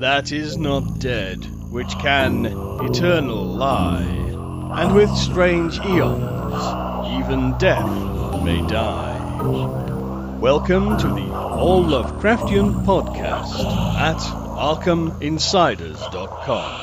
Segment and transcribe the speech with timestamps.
[0.00, 2.46] that is not dead, which can
[2.82, 4.02] eternal lie,
[4.80, 6.54] and with strange eons
[7.20, 7.84] even death
[8.42, 9.18] may die.
[10.40, 13.62] Welcome to the All Lovecraftian Podcast
[13.98, 14.16] at
[14.56, 16.80] ArkhamInsiders.com.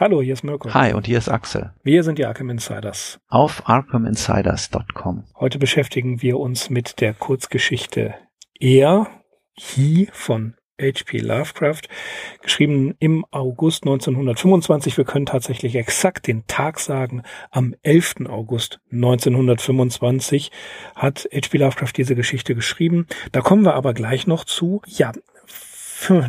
[0.00, 0.72] Hallo, hier ist Mirko.
[0.72, 1.74] Hi, und hier ist Axel.
[1.82, 3.20] Wir sind die Arkham Insiders.
[3.28, 5.24] Auf ArkhamInsiders.com.
[5.38, 8.14] Heute beschäftigen wir uns mit der Kurzgeschichte
[8.58, 9.08] Er,
[9.54, 11.18] He von H.P.
[11.18, 11.82] Lovecraft,
[12.42, 14.96] geschrieben im August 1925.
[14.96, 17.22] Wir können tatsächlich exakt den Tag sagen.
[17.50, 18.26] Am 11.
[18.28, 20.50] August 1925
[20.94, 21.58] hat H.P.
[21.58, 23.06] Lovecraft diese Geschichte geschrieben.
[23.32, 24.82] Da kommen wir aber gleich noch zu.
[24.86, 25.12] Ja,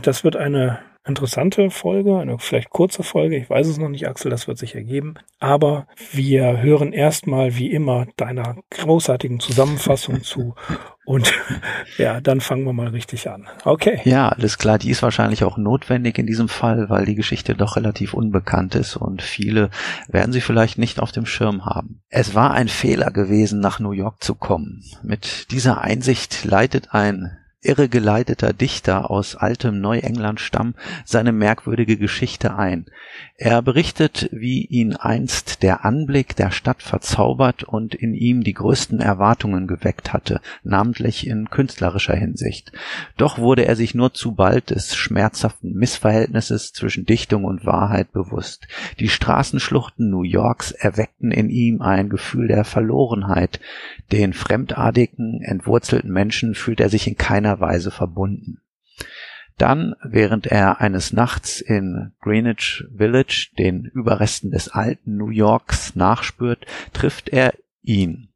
[0.01, 3.35] das wird eine interessante Folge, eine vielleicht kurze Folge.
[3.35, 5.15] Ich weiß es noch nicht, Axel, das wird sich ergeben.
[5.39, 10.55] Aber wir hören erstmal wie immer deiner großartigen Zusammenfassung zu.
[11.05, 11.33] Und
[11.97, 13.47] ja, dann fangen wir mal richtig an.
[13.65, 13.99] Okay.
[14.05, 14.77] Ja, alles klar.
[14.77, 18.95] Die ist wahrscheinlich auch notwendig in diesem Fall, weil die Geschichte doch relativ unbekannt ist
[18.95, 19.71] und viele
[20.07, 22.01] werden sie vielleicht nicht auf dem Schirm haben.
[22.09, 24.83] Es war ein Fehler gewesen, nach New York zu kommen.
[25.01, 32.85] Mit dieser Einsicht leitet ein irregeleiteter Dichter aus altem Neuengland-Stamm seine merkwürdige Geschichte ein.
[33.35, 39.01] Er berichtet, wie ihn einst der Anblick der Stadt verzaubert und in ihm die größten
[39.01, 42.71] Erwartungen geweckt hatte, namentlich in künstlerischer Hinsicht.
[43.17, 48.67] Doch wurde er sich nur zu bald des schmerzhaften Missverhältnisses zwischen Dichtung und Wahrheit bewusst.
[48.99, 53.59] Die Straßenschluchten New Yorks erweckten in ihm ein Gefühl der Verlorenheit.
[54.11, 58.61] Den fremdartigen, entwurzelten Menschen fühlt er sich in keiner keiner Weise verbunden.
[59.57, 66.65] Dann, während er eines Nachts in Greenwich Village den Überresten des alten New Yorks nachspürt,
[66.93, 68.28] trifft er ihn,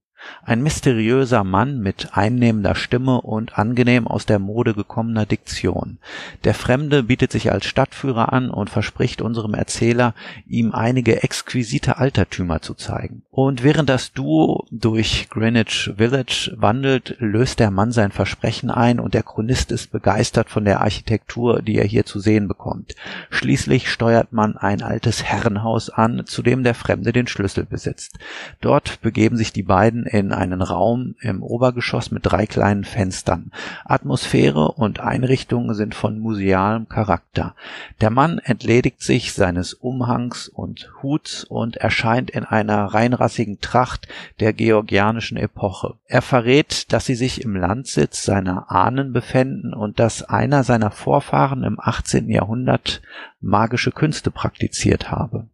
[0.46, 5.98] ein mysteriöser Mann mit einnehmender Stimme und angenehm aus der Mode gekommener Diktion.
[6.44, 10.14] Der Fremde bietet sich als Stadtführer an und verspricht unserem Erzähler,
[10.48, 13.24] ihm einige exquisite Altertümer zu zeigen.
[13.32, 19.14] Und während das Duo durch Greenwich Village wandelt, löst der Mann sein Versprechen ein und
[19.14, 22.96] der Chronist ist begeistert von der Architektur, die er hier zu sehen bekommt.
[23.30, 28.20] Schließlich steuert man ein altes Herrenhaus an, zu dem der Fremde den Schlüssel besitzt.
[28.62, 33.52] Dort begeben sich die beiden in einen Raum im Obergeschoss mit drei kleinen Fenstern.
[33.84, 37.56] Atmosphäre und Einrichtungen sind von musealem Charakter.
[38.00, 44.08] Der Mann entledigt sich seines Umhangs und Huts und erscheint in einer reinrassigen Tracht
[44.40, 45.96] der georgianischen Epoche.
[46.06, 51.64] Er verrät, dass sie sich im Landsitz seiner Ahnen befänden und dass einer seiner Vorfahren
[51.64, 52.30] im 18.
[52.30, 53.02] Jahrhundert
[53.42, 55.48] magische Künste praktiziert habe.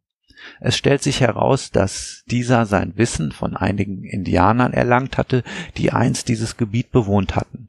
[0.60, 5.44] Es stellt sich heraus, dass dieser sein Wissen von einigen Indianern erlangt hatte,
[5.78, 7.68] die einst dieses Gebiet bewohnt hatten.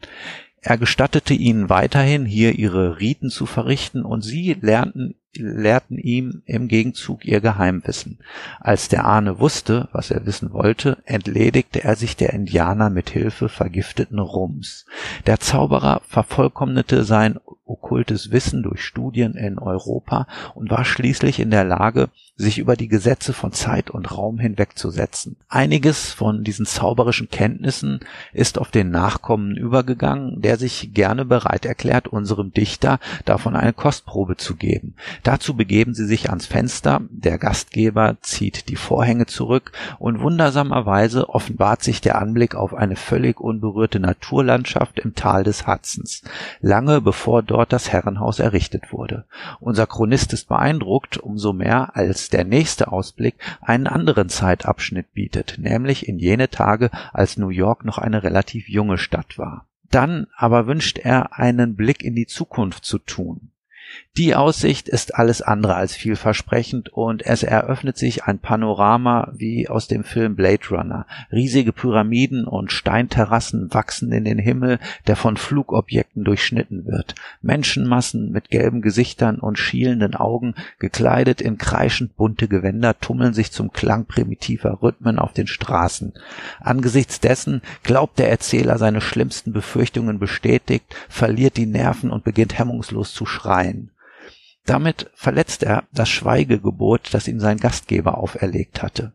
[0.62, 6.68] Er gestattete ihnen weiterhin, hier ihre Riten zu verrichten, und sie lernten lehrten ihm im
[6.68, 8.18] Gegenzug ihr Geheimwissen.
[8.58, 13.48] Als der Ahne wusste, was er wissen wollte, entledigte er sich der Indianer mit Hilfe
[13.48, 14.86] vergifteten Rums.
[15.26, 17.38] Der Zauberer vervollkommnete sein
[17.70, 22.08] okkultes Wissen durch Studien in Europa und war schließlich in der Lage,
[22.40, 25.36] sich über die Gesetze von Zeit und Raum hinwegzusetzen.
[25.48, 28.00] Einiges von diesen zauberischen Kenntnissen
[28.32, 34.36] ist auf den Nachkommen übergegangen, der sich gerne bereit erklärt, unserem Dichter davon eine Kostprobe
[34.36, 34.94] zu geben.
[35.22, 41.82] Dazu begeben sie sich ans Fenster, der Gastgeber zieht die Vorhänge zurück und wundersamerweise offenbart
[41.82, 46.22] sich der Anblick auf eine völlig unberührte Naturlandschaft im Tal des Hudsons,
[46.60, 49.24] lange bevor dort das Herrenhaus errichtet wurde.
[49.60, 56.08] Unser Chronist ist beeindruckt, umso mehr als der nächste Ausblick einen anderen Zeitabschnitt bietet, nämlich
[56.08, 59.66] in jene Tage, als New York noch eine relativ junge Stadt war.
[59.90, 63.50] Dann aber wünscht er einen Blick in die Zukunft zu tun.
[64.16, 69.88] Die Aussicht ist alles andere als vielversprechend und es eröffnet sich ein Panorama wie aus
[69.88, 71.06] dem Film Blade Runner.
[71.32, 77.14] Riesige Pyramiden und Steinterrassen wachsen in den Himmel, der von Flugobjekten durchschnitten wird.
[77.40, 83.72] Menschenmassen mit gelben Gesichtern und schielenden Augen, gekleidet in kreischend bunte Gewänder, tummeln sich zum
[83.72, 86.12] Klang primitiver Rhythmen auf den Straßen.
[86.60, 93.14] Angesichts dessen glaubt der Erzähler seine schlimmsten Befürchtungen bestätigt, verliert die Nerven und beginnt hemmungslos
[93.14, 93.79] zu schreien.
[94.66, 99.12] Damit verletzt er das Schweigegebot, das ihm sein Gastgeber auferlegt hatte.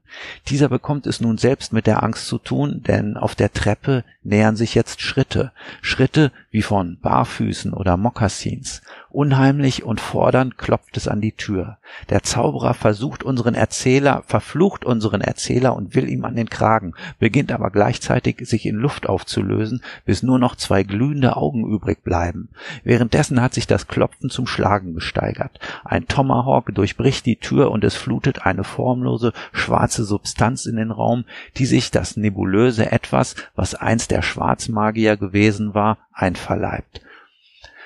[0.47, 4.55] Dieser bekommt es nun selbst mit der Angst zu tun, denn auf der Treppe nähern
[4.55, 5.51] sich jetzt Schritte,
[5.81, 8.81] Schritte wie von Barfüßen oder Mokassins.
[9.15, 11.77] Unheimlich und fordernd klopft es an die Tür.
[12.09, 17.53] Der Zauberer versucht unseren Erzähler, verflucht unseren Erzähler und will ihm an den Kragen, beginnt
[17.53, 22.49] aber gleichzeitig sich in Luft aufzulösen, bis nur noch zwei glühende Augen übrig bleiben.
[22.83, 25.61] Währenddessen hat sich das Klopfen zum Schlagen gesteigert.
[25.85, 31.23] Ein Tomahawk durchbricht die Tür und es flutet eine formlose, schwarze Substanz in den Raum,
[31.55, 37.04] die sich das nebulöse Etwas, was einst der Schwarzmagier gewesen war, einverleibt.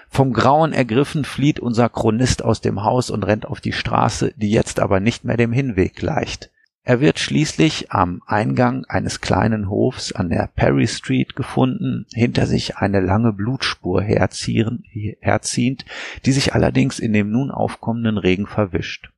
[0.09, 4.49] Vom Grauen ergriffen flieht unser Chronist aus dem Haus und rennt auf die Straße, die
[4.49, 6.49] jetzt aber nicht mehr dem Hinweg gleicht.
[6.83, 12.77] Er wird schließlich am Eingang eines kleinen Hofs an der Perry Street gefunden, hinter sich
[12.77, 14.85] eine lange Blutspur herziehend,
[16.25, 19.11] die sich allerdings in dem nun aufkommenden Regen verwischt.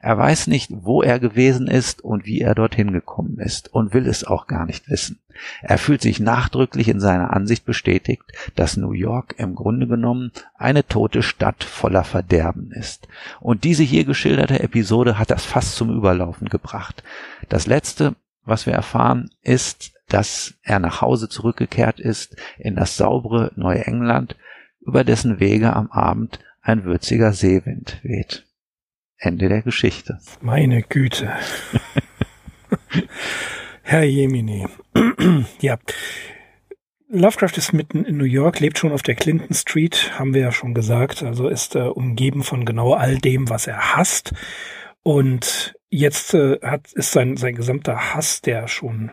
[0.00, 4.06] Er weiß nicht, wo er gewesen ist und wie er dorthin gekommen ist und will
[4.06, 5.18] es auch gar nicht wissen.
[5.62, 10.86] Er fühlt sich nachdrücklich in seiner Ansicht bestätigt, dass New York im Grunde genommen eine
[10.86, 13.08] tote Stadt voller Verderben ist.
[13.40, 17.02] Und diese hier geschilderte Episode hat das fast zum Überlaufen gebracht.
[17.48, 23.52] Das letzte, was wir erfahren, ist, dass er nach Hause zurückgekehrt ist in das saubere
[23.56, 24.36] Neue England,
[24.80, 28.45] über dessen Wege am Abend ein würziger Seewind weht.
[29.18, 30.18] Ende der Geschichte.
[30.40, 31.32] Meine Güte.
[33.82, 34.66] Herr Jemini.
[35.60, 35.78] ja.
[37.08, 40.52] Lovecraft ist mitten in New York, lebt schon auf der Clinton Street, haben wir ja
[40.52, 44.32] schon gesagt, also ist äh, umgeben von genau all dem, was er hasst.
[45.04, 49.12] Und jetzt äh, hat, ist sein, sein gesamter Hass, der schon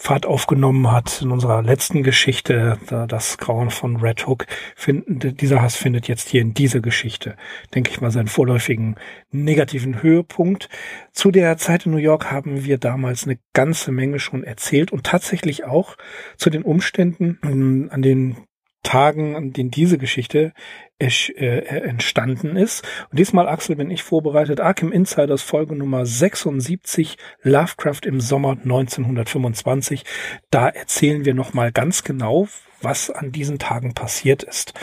[0.00, 2.78] Fahrt aufgenommen hat in unserer letzten Geschichte,
[3.08, 4.46] das Grauen von Red Hook.
[4.76, 7.34] Finden, dieser Hass findet jetzt hier in dieser Geschichte,
[7.74, 8.94] denke ich mal, seinen vorläufigen
[9.32, 10.68] negativen Höhepunkt.
[11.12, 15.04] Zu der Zeit in New York haben wir damals eine ganze Menge schon erzählt und
[15.04, 15.96] tatsächlich auch
[16.36, 18.36] zu den Umständen, an den
[18.82, 20.52] Tagen, an denen diese Geschichte
[20.98, 22.86] äh, entstanden ist.
[23.10, 24.60] Und diesmal, Axel, bin ich vorbereitet.
[24.60, 30.04] Arkham Insiders Folge Nummer 76, Lovecraft im Sommer 1925.
[30.50, 32.48] Da erzählen wir nochmal ganz genau,
[32.80, 34.74] was an diesen Tagen passiert ist.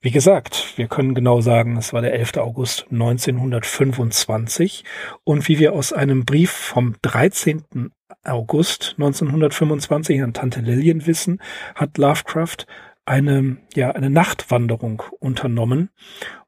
[0.00, 2.36] Wie gesagt, wir können genau sagen, es war der 11.
[2.36, 4.84] August 1925
[5.24, 7.90] und wie wir aus einem Brief vom 13.
[8.22, 11.40] August 1925 an Tante Lillian wissen,
[11.74, 12.66] hat Lovecraft
[13.06, 15.90] eine, ja, eine Nachtwanderung unternommen.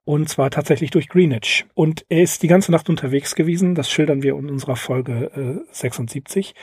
[0.05, 1.67] Und zwar tatsächlich durch Greenwich.
[1.75, 3.75] Und er ist die ganze Nacht unterwegs gewesen.
[3.75, 6.55] Das schildern wir in unserer Folge äh, 76.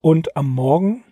[0.00, 1.04] Und am Morgen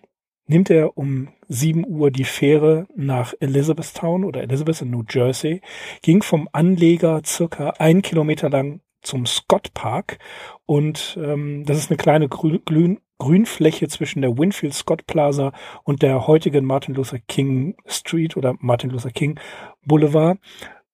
[0.49, 5.61] nimmt er um 7 Uhr die Fähre nach Elizabethtown oder Elizabeth in New Jersey,
[6.03, 10.19] ging vom Anleger circa ein Kilometer lang zum Scott Park
[10.67, 15.53] und ähm, das ist eine kleine grün, Grünfläche zwischen der Winfield Scott Plaza
[15.85, 19.39] und der heutigen Martin Luther King Street oder Martin Luther King
[19.85, 20.39] Boulevard.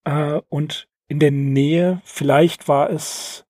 [0.04, 3.44] Äh, und in der Nähe, vielleicht war es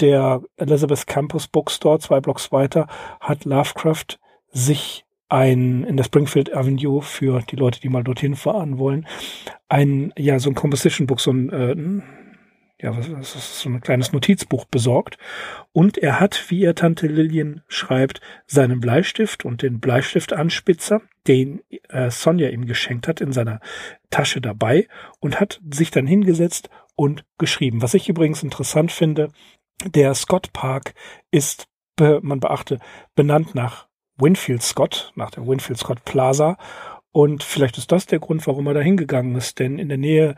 [0.00, 2.86] der Elizabeth Campus Bookstore, zwei Blocks weiter,
[3.20, 4.18] hat Lovecraft
[4.50, 9.06] sich ein, in der Springfield Avenue für die Leute, die mal dorthin fahren wollen,
[9.68, 11.74] ein, ja, so ein Composition Book, so ein, äh,
[12.80, 15.16] ja, was, was ist so ein kleines Notizbuch besorgt.
[15.72, 22.10] Und er hat, wie er Tante Lillian schreibt, seinen Bleistift und den Bleistiftanspitzer, den äh,
[22.10, 23.60] Sonja ihm geschenkt hat, in seiner
[24.10, 24.88] Tasche dabei
[25.20, 27.82] und hat sich dann hingesetzt und geschrieben.
[27.82, 29.30] Was ich übrigens interessant finde,
[29.84, 30.94] der Scott Park
[31.30, 31.68] ist,
[31.98, 32.80] man beachte,
[33.14, 33.86] benannt nach
[34.16, 36.56] Winfield Scott, nach der Winfield Scott Plaza.
[37.12, 40.34] Und vielleicht ist das der Grund, warum er da hingegangen ist, denn in der Nähe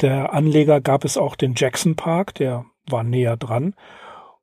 [0.00, 3.74] der Anleger gab es auch den Jackson Park, der war näher dran.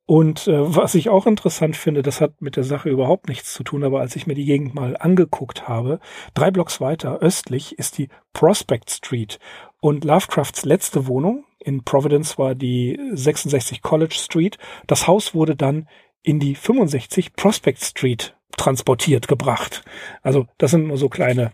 [0.06, 3.64] Und äh, was ich auch interessant finde, das hat mit der Sache überhaupt nichts zu
[3.64, 6.00] tun, aber als ich mir die Gegend mal angeguckt habe,
[6.34, 9.38] drei Blocks weiter östlich ist die Prospect Street.
[9.82, 14.58] Und Lovecrafts letzte Wohnung in Providence war die 66 College Street.
[14.88, 15.88] Das Haus wurde dann
[16.24, 19.84] in die 65 Prospect Street transportiert gebracht.
[20.24, 21.52] Also das sind nur so kleine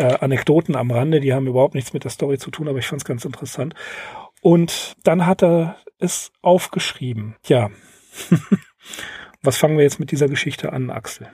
[0.00, 2.86] äh, Anekdoten am Rande, die haben überhaupt nichts mit der Story zu tun, aber ich
[2.86, 3.74] fand es ganz interessant.
[4.40, 7.36] Und dann hat er es aufgeschrieben.
[7.46, 7.68] Ja.
[9.42, 11.28] Was fangen wir jetzt mit dieser Geschichte an, Axel?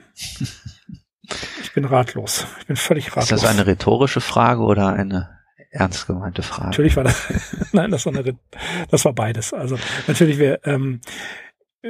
[1.61, 2.45] Ich bin ratlos.
[2.59, 3.31] Ich bin völlig ratlos.
[3.31, 5.29] Ist das eine rhetorische Frage oder eine
[5.71, 6.69] ernst gemeinte Frage?
[6.69, 7.25] Natürlich war das,
[7.71, 8.37] nein, das war eine,
[8.89, 9.53] das war beides.
[9.53, 10.99] Also natürlich, wir, ähm,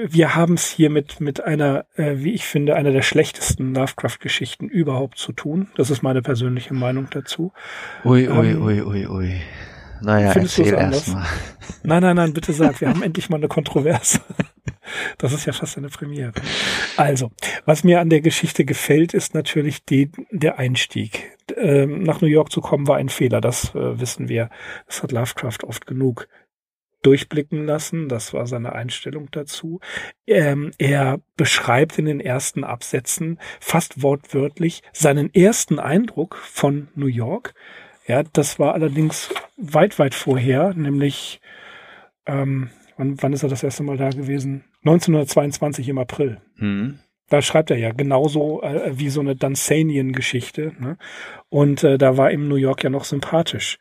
[0.10, 4.68] wir haben es hier mit, mit einer, äh, wie ich finde, einer der schlechtesten Lovecraft-Geschichten
[4.68, 5.70] überhaupt zu tun.
[5.76, 7.52] Das ist meine persönliche Meinung dazu.
[8.04, 9.42] Ui, ui, ähm, ui, ui, ui.
[10.02, 11.26] Naja, erzähl erstmal.
[11.84, 14.20] Nein, nein, nein, bitte sag, wir haben endlich mal eine Kontroverse.
[15.18, 16.34] Das ist ja fast eine Premiere.
[16.96, 17.32] Also,
[17.66, 21.38] was mir an der Geschichte gefällt, ist natürlich die, der Einstieg.
[21.56, 23.42] äh, nach New York zu kommen, war ein Fehler.
[23.42, 24.50] Das äh, wissen wir.
[24.86, 26.28] Das hat Lovecraft oft genug
[27.02, 28.10] durchblicken lassen.
[28.10, 29.80] Das war seine Einstellung dazu.
[30.26, 37.54] Ähm, er beschreibt in den ersten Absätzen fast wortwörtlich seinen ersten Eindruck von New York.
[38.08, 41.42] Ja, das war allerdings weit, weit vorher, nämlich
[42.26, 44.64] ähm, wann, wann ist er das erste Mal da gewesen?
[44.84, 46.42] 1922 im April.
[46.56, 47.00] Mhm.
[47.30, 50.74] Da schreibt er ja genauso äh, wie so eine Dunsanian-Geschichte.
[50.80, 50.98] Ne?
[51.50, 53.80] Und äh, da war ihm New York ja noch sympathisch.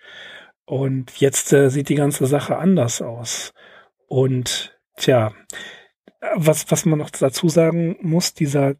[0.67, 3.55] Und jetzt äh, sieht die ganze Sache anders aus.
[4.09, 5.33] Und tja,
[6.35, 8.75] was, was man noch dazu sagen muss, dieser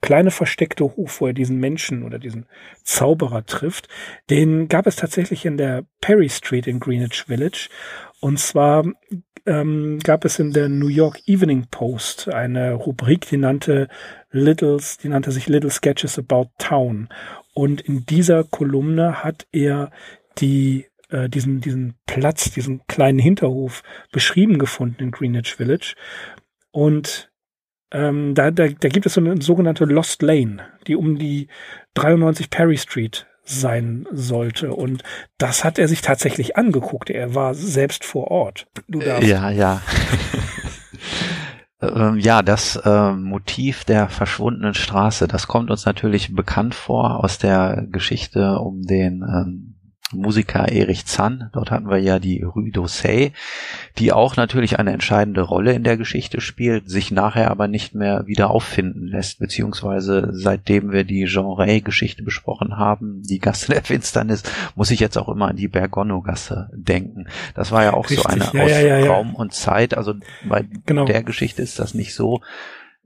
[0.00, 2.46] kleine versteckte Hof, wo er diesen Menschen oder diesen
[2.84, 3.88] Zauberer trifft,
[4.30, 7.68] den gab es tatsächlich in der Perry Street in Greenwich Village.
[8.20, 8.84] Und zwar
[9.46, 13.88] ähm, gab es in der New York Evening Post eine Rubrik, die nannte
[14.30, 17.08] Littles, die nannte sich Little Sketches About Town.
[17.54, 19.90] Und in dieser Kolumne hat er
[20.38, 23.82] die äh, diesen, diesen Platz, diesen kleinen Hinterhof
[24.12, 25.94] beschrieben gefunden in Greenwich Village.
[26.70, 27.30] Und
[27.92, 31.48] ähm, da, da, da gibt es so eine sogenannte Lost Lane, die um die
[31.94, 34.74] 93 Perry Street sein sollte.
[34.74, 35.02] Und
[35.38, 37.10] das hat er sich tatsächlich angeguckt.
[37.10, 38.66] Er war selbst vor Ort.
[38.88, 39.28] Du darfst.
[39.28, 39.80] Ja, ja.
[41.78, 47.36] Ähm, ja, das äh, Motiv der verschwundenen Straße, das kommt uns natürlich bekannt vor aus
[47.36, 49.75] der Geschichte um den ähm,
[50.12, 51.50] Musiker Erich Zann.
[51.52, 53.32] Dort hatten wir ja die Rue d'Ossay,
[53.98, 58.26] die auch natürlich eine entscheidende Rolle in der Geschichte spielt, sich nachher aber nicht mehr
[58.26, 64.44] wieder auffinden lässt, beziehungsweise seitdem wir die Genre-Geschichte besprochen haben, die Gasse der Finsternis,
[64.76, 67.26] muss ich jetzt auch immer an die Bergono-Gasse denken.
[67.54, 69.96] Das war ja auch Richtig, so eine ja, aus ja, ja, Raum und Zeit.
[69.96, 70.14] Also
[70.48, 71.04] bei genau.
[71.04, 72.42] der Geschichte ist das nicht so,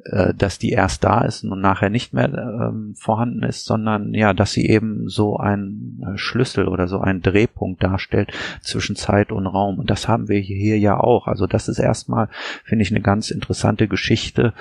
[0.05, 4.33] äh, dass die erst da ist und nachher nicht mehr ähm, vorhanden ist, sondern ja,
[4.33, 9.47] dass sie eben so ein äh, Schlüssel oder so ein Drehpunkt darstellt zwischen Zeit und
[9.47, 9.79] Raum.
[9.79, 11.27] Und das haben wir hier ja auch.
[11.27, 12.29] Also das ist erstmal,
[12.65, 14.55] finde ich, eine ganz interessante Geschichte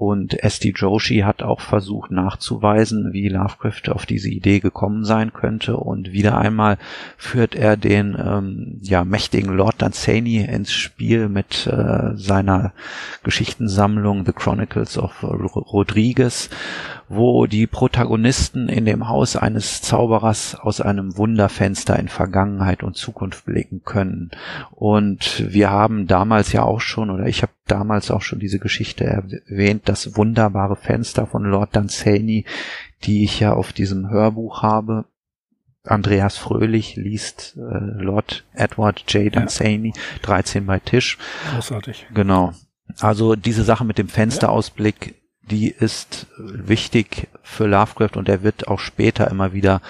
[0.00, 0.72] und S.D.
[0.74, 5.76] Joshi hat auch versucht nachzuweisen, wie Lovecraft auf diese Idee gekommen sein könnte.
[5.76, 6.78] Und wieder einmal
[7.18, 12.72] führt er den ähm, ja, mächtigen Lord Dunsany ins Spiel mit äh, seiner
[13.24, 16.48] Geschichtensammlung The Chronicles of Rodriguez
[17.12, 23.46] wo die Protagonisten in dem Haus eines Zauberers aus einem Wunderfenster in Vergangenheit und Zukunft
[23.46, 24.30] blicken können.
[24.70, 29.04] Und wir haben damals ja auch schon, oder ich habe damals auch schon diese Geschichte
[29.04, 32.44] erwähnt, das wunderbare Fenster von Lord Dunsany,
[33.02, 35.04] die ich ja auf diesem Hörbuch habe.
[35.82, 39.34] Andreas Fröhlich liest äh, Lord Edward J.
[39.34, 40.02] Dunsany, ja.
[40.22, 41.18] 13 bei Tisch.
[41.54, 42.06] Großartig.
[42.14, 42.52] Genau.
[43.00, 45.19] Also diese Sache mit dem Fensterausblick
[45.50, 49.80] die ist wichtig für Lovecraft und er wird auch später immer wieder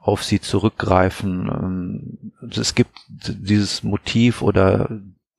[0.00, 1.48] auf sie zurückgreifen.
[1.48, 4.88] Ähm, es gibt dieses Motiv oder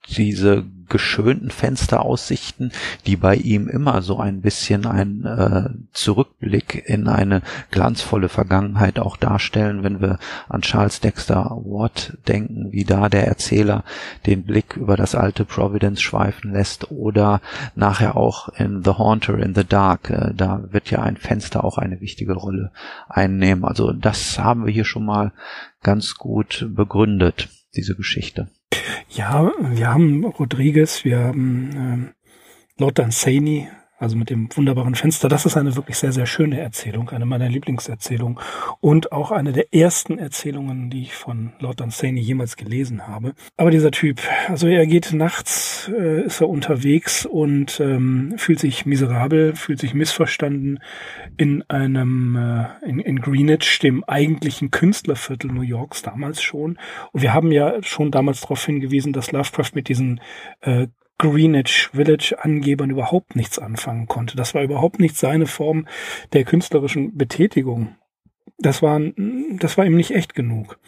[0.07, 2.71] diese geschönten Fensteraussichten,
[3.05, 9.17] die bei ihm immer so ein bisschen ein äh, Zurückblick in eine glanzvolle Vergangenheit auch
[9.17, 13.83] darstellen, wenn wir an Charles Dexter Watt denken, wie da der Erzähler
[14.25, 17.41] den Blick über das alte Providence schweifen lässt oder
[17.75, 21.77] nachher auch in The Haunter in the Dark, äh, da wird ja ein Fenster auch
[21.77, 22.71] eine wichtige Rolle
[23.09, 23.65] einnehmen.
[23.65, 25.33] Also das haben wir hier schon mal
[25.83, 28.47] ganz gut begründet, diese Geschichte.
[29.09, 32.13] Ja, wir haben Rodriguez, wir haben ähm,
[32.77, 33.67] Lord Dunsany,
[33.97, 35.27] also mit dem wunderbaren Fenster.
[35.27, 38.39] Das ist eine wirklich sehr, sehr schöne Erzählung, eine meiner Lieblingserzählungen
[38.79, 43.33] und auch eine der ersten Erzählungen, die ich von Lord Dunsany jemals gelesen habe.
[43.57, 48.85] Aber dieser Typ, also er geht nachts, äh, ist er unterwegs und ähm, fühlt sich
[48.85, 50.79] miserabel, fühlt sich missverstanden
[51.37, 56.77] in einem, äh, in, in Greenwich, dem eigentlichen Künstlerviertel New Yorks damals schon.
[57.11, 60.21] Und wir haben ja schon damals darauf hingewiesen, dass Lovecraft mit diesen
[60.61, 64.37] äh, Greenwich Village Angebern überhaupt nichts anfangen konnte.
[64.37, 65.87] Das war überhaupt nicht seine Form
[66.33, 67.95] der künstlerischen Betätigung.
[68.59, 68.99] Das war,
[69.59, 70.79] das war ihm nicht echt genug.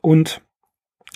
[0.00, 0.42] Und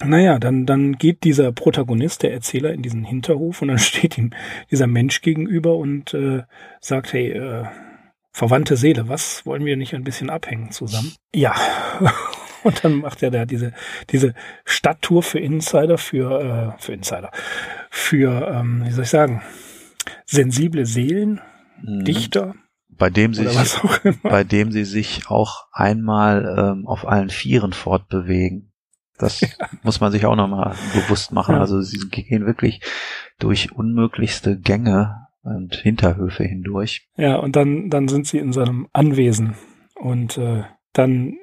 [0.05, 4.33] naja, dann, dann geht dieser Protagonist, der Erzähler, in diesen Hinterhof und dann steht ihm
[4.71, 6.43] dieser Mensch gegenüber und äh,
[6.81, 7.65] sagt, hey, äh,
[8.33, 11.13] verwandte Seele, was wollen wir nicht ein bisschen abhängen zusammen?
[11.35, 11.55] Ja.
[12.65, 13.73] Und dann macht er da diese,
[14.11, 17.31] diese Stadttour für Insider, für, äh, für Insider,
[17.91, 19.43] für, ähm, wie soll ich sagen,
[20.25, 21.41] sensible Seelen,
[21.83, 22.05] mhm.
[22.05, 22.55] Dichter.
[22.89, 23.75] Bei dem sie sich,
[24.23, 28.73] bei dem sie sich auch einmal ähm, auf allen Vieren fortbewegen.
[29.19, 29.49] Das ja.
[29.83, 31.55] muss man sich auch nochmal bewusst machen.
[31.55, 31.61] Ja.
[31.61, 32.81] Also sie gehen wirklich
[33.39, 37.09] durch unmöglichste Gänge und Hinterhöfe hindurch.
[37.17, 39.57] Ja, und dann, dann sind sie in seinem Anwesen
[39.97, 41.37] und äh, dann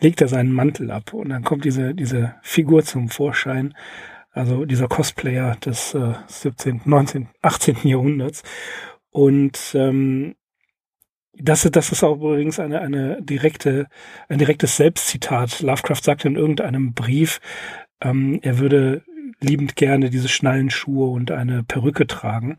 [0.00, 3.74] legt er seinen Mantel ab und dann kommt diese, diese Figur zum Vorschein,
[4.30, 7.76] also dieser Cosplayer des äh, 17., 19., 18.
[7.82, 8.42] Jahrhunderts.
[9.10, 10.34] Und ähm,
[11.34, 13.86] das, das ist auch übrigens eine, eine direkte,
[14.28, 15.60] ein direktes Selbstzitat.
[15.60, 17.40] Lovecraft sagt in irgendeinem Brief,
[18.00, 19.02] ähm, er würde
[19.40, 22.56] liebend gerne diese Schnallenschuhe und eine Perücke tragen.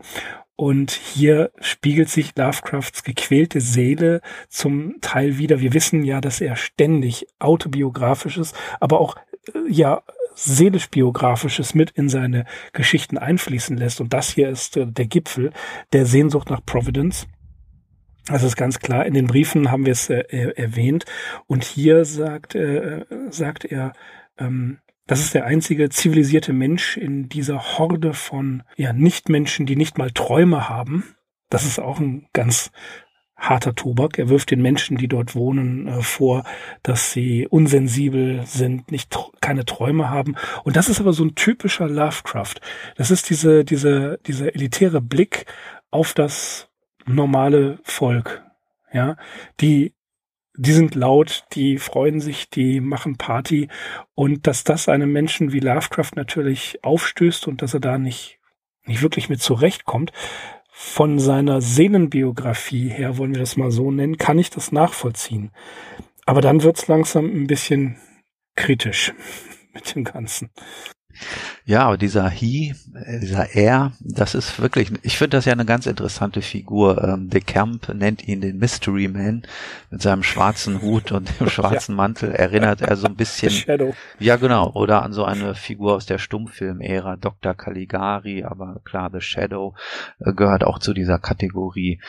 [0.60, 5.60] Und hier spiegelt sich Lovecrafts gequälte Seele zum Teil wieder.
[5.60, 9.16] Wir wissen ja, dass er ständig autobiografisches, aber auch
[9.54, 10.02] äh, ja
[10.34, 14.02] seelisch biografisches mit in seine Geschichten einfließen lässt.
[14.02, 15.50] Und das hier ist äh, der Gipfel
[15.94, 17.26] der Sehnsucht nach Providence.
[18.26, 19.06] Das ist ganz klar.
[19.06, 20.24] In den Briefen haben wir es äh,
[20.56, 21.06] erwähnt.
[21.46, 23.94] Und hier sagt, äh, sagt er,
[24.36, 24.76] ähm,
[25.10, 30.12] das ist der einzige zivilisierte Mensch in dieser Horde von ja, Nichtmenschen, die nicht mal
[30.12, 31.16] Träume haben.
[31.48, 32.70] Das ist auch ein ganz
[33.36, 34.20] harter Tobak.
[34.20, 36.44] Er wirft den Menschen, die dort wohnen, äh, vor,
[36.84, 40.36] dass sie unsensibel sind, nicht keine Träume haben.
[40.62, 42.60] Und das ist aber so ein typischer Lovecraft.
[42.94, 45.46] Das ist diese diese dieser elitäre Blick
[45.90, 46.68] auf das
[47.04, 48.44] normale Volk,
[48.92, 49.16] ja,
[49.60, 49.92] die
[50.62, 53.68] die sind laut, die freuen sich, die machen Party
[54.14, 58.38] und dass das einem Menschen wie Lovecraft natürlich aufstößt und dass er da nicht,
[58.84, 60.12] nicht wirklich mit zurechtkommt,
[60.70, 65.50] von seiner Sehnenbiografie her, wollen wir das mal so nennen, kann ich das nachvollziehen.
[66.26, 67.96] Aber dann wird's langsam ein bisschen
[68.54, 69.14] kritisch
[69.72, 70.50] mit dem Ganzen.
[71.70, 75.64] Ja, aber dieser He, äh, dieser Er, das ist wirklich, ich finde das ja eine
[75.64, 77.04] ganz interessante Figur.
[77.04, 79.42] Ähm, De Camp nennt ihn den Mystery Man
[79.88, 81.96] mit seinem schwarzen Hut und dem schwarzen ja.
[81.96, 82.32] Mantel.
[82.32, 83.50] Erinnert er so ein bisschen.
[83.52, 83.94] Shadow.
[84.18, 84.72] Ja, genau.
[84.72, 87.54] Oder an so eine Figur aus der Stummfilm-Ära, Dr.
[87.54, 89.76] Caligari, aber klar, The Shadow
[90.18, 92.00] äh, gehört auch zu dieser Kategorie.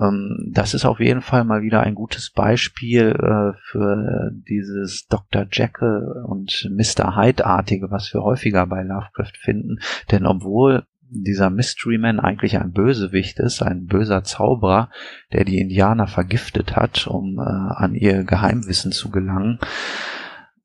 [0.00, 5.44] Ähm, das ist auf jeden Fall mal wieder ein gutes Beispiel äh, für dieses Dr.
[5.52, 7.16] Jekyll und Mr.
[7.16, 9.80] Hyde-artige, was wir häufiger bei Love Lovecraft finden.
[10.10, 14.90] Denn obwohl dieser Mystery Man eigentlich ein Bösewicht ist, ein böser Zauberer,
[15.32, 19.58] der die Indianer vergiftet hat, um äh, an ihr Geheimwissen zu gelangen,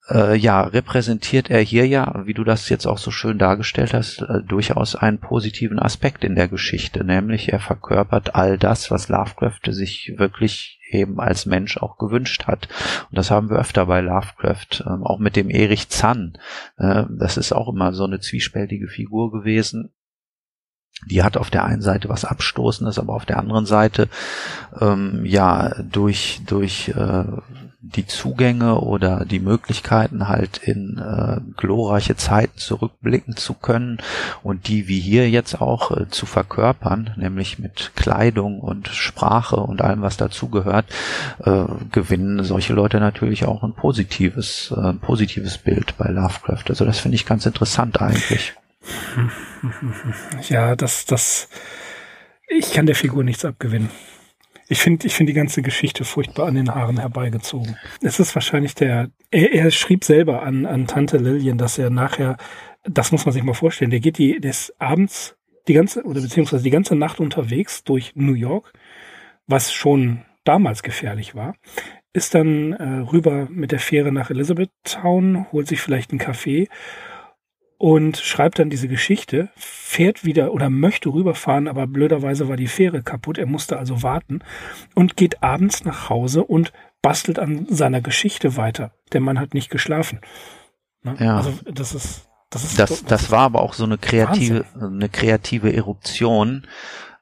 [0.10, 4.22] äh, ja, repräsentiert er hier ja, wie du das jetzt auch so schön dargestellt hast,
[4.22, 9.62] äh, durchaus einen positiven Aspekt in der Geschichte, nämlich er verkörpert all das, was Lovecraft
[9.72, 12.68] sich wirklich eben als Mensch auch gewünscht hat.
[13.10, 16.38] Und das haben wir öfter bei Lovecraft, ähm, auch mit dem Erich Zann.
[16.78, 19.91] Äh, das ist auch immer so eine zwiespältige Figur gewesen.
[21.05, 24.08] Die hat auf der einen Seite was Abstoßendes, aber auf der anderen Seite
[24.79, 27.25] ähm, ja durch durch äh,
[27.95, 33.99] die Zugänge oder die Möglichkeiten halt in äh, glorreiche Zeiten zurückblicken zu können
[34.43, 39.81] und die wie hier jetzt auch äh, zu verkörpern, nämlich mit Kleidung und Sprache und
[39.81, 40.86] allem, was dazugehört,
[41.43, 46.63] äh, gewinnen solche Leute natürlich auch ein positives, äh, positives Bild bei Lovecraft.
[46.69, 48.53] Also das finde ich ganz interessant eigentlich.
[50.49, 51.47] Ja, das, das,
[52.47, 53.89] ich kann der Figur nichts abgewinnen.
[54.67, 57.78] Ich finde ich finde die ganze Geschichte furchtbar an den Haaren herbeigezogen.
[58.01, 62.38] Es ist wahrscheinlich der, er, er schrieb selber an, an Tante Lillian, dass er nachher,
[62.84, 65.36] das muss man sich mal vorstellen, der geht die, des abends
[65.67, 68.73] die ganze, oder beziehungsweise die ganze Nacht unterwegs durch New York,
[69.45, 71.56] was schon damals gefährlich war,
[72.13, 76.69] ist dann äh, rüber mit der Fähre nach Elizabethtown, holt sich vielleicht einen Kaffee
[77.78, 83.04] und schreibt dann diese Geschichte, fährt wieder oder möchte rüberfahren, aber blöderweise war die Fähre
[83.04, 84.40] kaputt, er musste also warten
[84.94, 88.92] und geht abends nach Hause und bastelt an seiner Geschichte weiter.
[89.14, 90.22] Der Mann hat nicht geschlafen.
[91.04, 91.16] Ne?
[91.20, 91.38] Ja.
[91.38, 94.96] Also das ist das ist das, das war aber auch so eine kreative Wahnsinn.
[94.96, 96.66] eine kreative Eruption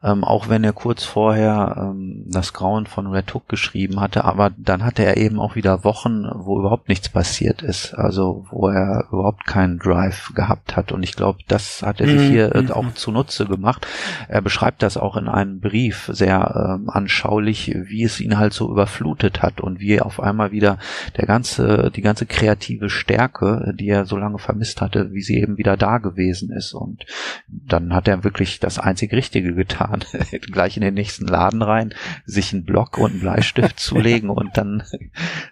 [0.04, 4.52] ähm, auch wenn er kurz vorher ähm, das Grauen von Red Hook geschrieben hatte, aber
[4.58, 9.06] dann hatte er eben auch wieder Wochen, wo überhaupt nichts passiert ist, also wo er
[9.12, 10.92] überhaupt keinen Drive gehabt hat.
[10.92, 13.86] Und ich glaube, das hat er sich mhm, hier mm auch zunutze gemacht.
[14.30, 18.72] Er beschreibt das auch in einem Brief sehr ähm, anschaulich, wie es ihn halt so
[18.72, 20.80] überflutet hat und wie auf einmal wieder
[21.18, 25.58] der ganze, die ganze kreative Stärke, die er so lange vermisst hatte, wie sie eben
[25.58, 26.74] wieder da gewesen ist.
[26.74, 27.06] Und
[27.48, 31.93] dann hat er wirklich das einzig Richtige getan fahren, gleich in den nächsten Laden rein,
[32.25, 34.84] sich einen Block und einen Bleistift zulegen und dann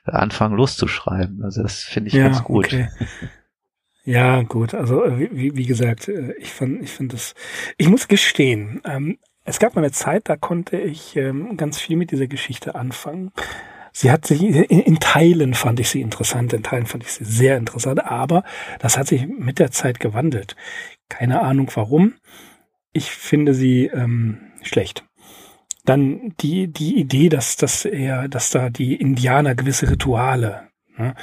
[0.04, 1.44] anfangen loszuschreiben.
[1.44, 2.66] Also das finde ich ja, ganz gut.
[2.66, 2.90] Okay.
[4.04, 4.74] Ja, gut.
[4.74, 7.36] Also äh, wie, wie gesagt, äh, ich fand, ich finde das.
[7.78, 11.98] Ich muss gestehen, ähm, es gab mal eine Zeit, da konnte ich ähm, ganz viel
[11.98, 13.32] mit dieser Geschichte anfangen.
[13.94, 17.26] Sie hat sich in, in Teilen fand ich sie interessant, in Teilen fand ich sie
[17.26, 18.44] sehr interessant, aber
[18.80, 20.56] das hat sich mit der Zeit gewandelt.
[21.10, 22.14] Keine Ahnung warum
[22.94, 25.06] ich finde sie ähm, schlecht.
[25.86, 31.16] Dann die, die Idee, dass, dass er, dass da die Indianer gewisse Rituale ne,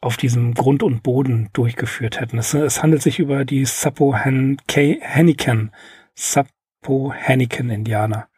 [0.00, 2.38] auf diesem Grund und Boden durchgeführt hätten.
[2.38, 5.72] Es, es handelt sich über die Sappohannican,
[6.14, 8.28] Sappohannican-Indianer.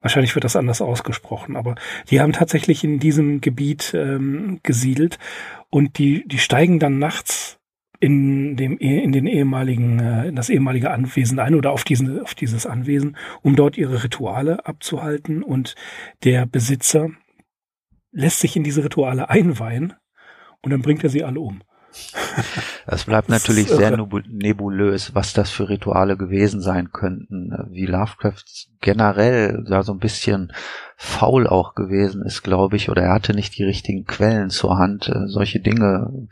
[0.00, 1.76] Wahrscheinlich wird das anders ausgesprochen, aber
[2.10, 5.18] die haben tatsächlich in diesem Gebiet ähm, gesiedelt
[5.70, 7.60] und die, die steigen dann nachts
[8.02, 12.34] in dem in den ehemaligen äh, in das ehemalige Anwesen ein oder auf diesen auf
[12.34, 15.44] dieses Anwesen, um dort ihre Rituale abzuhalten.
[15.44, 15.76] Und
[16.24, 17.10] der Besitzer
[18.10, 19.94] lässt sich in diese Rituale einweihen
[20.62, 21.62] und dann bringt er sie alle um.
[22.86, 28.44] Es bleibt das natürlich sehr nebulös, was das für Rituale gewesen sein könnten, wie Lovecraft
[28.80, 30.52] generell da so ein bisschen
[30.96, 35.08] faul auch gewesen ist, glaube ich, oder er hatte nicht die richtigen Quellen zur Hand,
[35.08, 36.28] äh, solche Dinge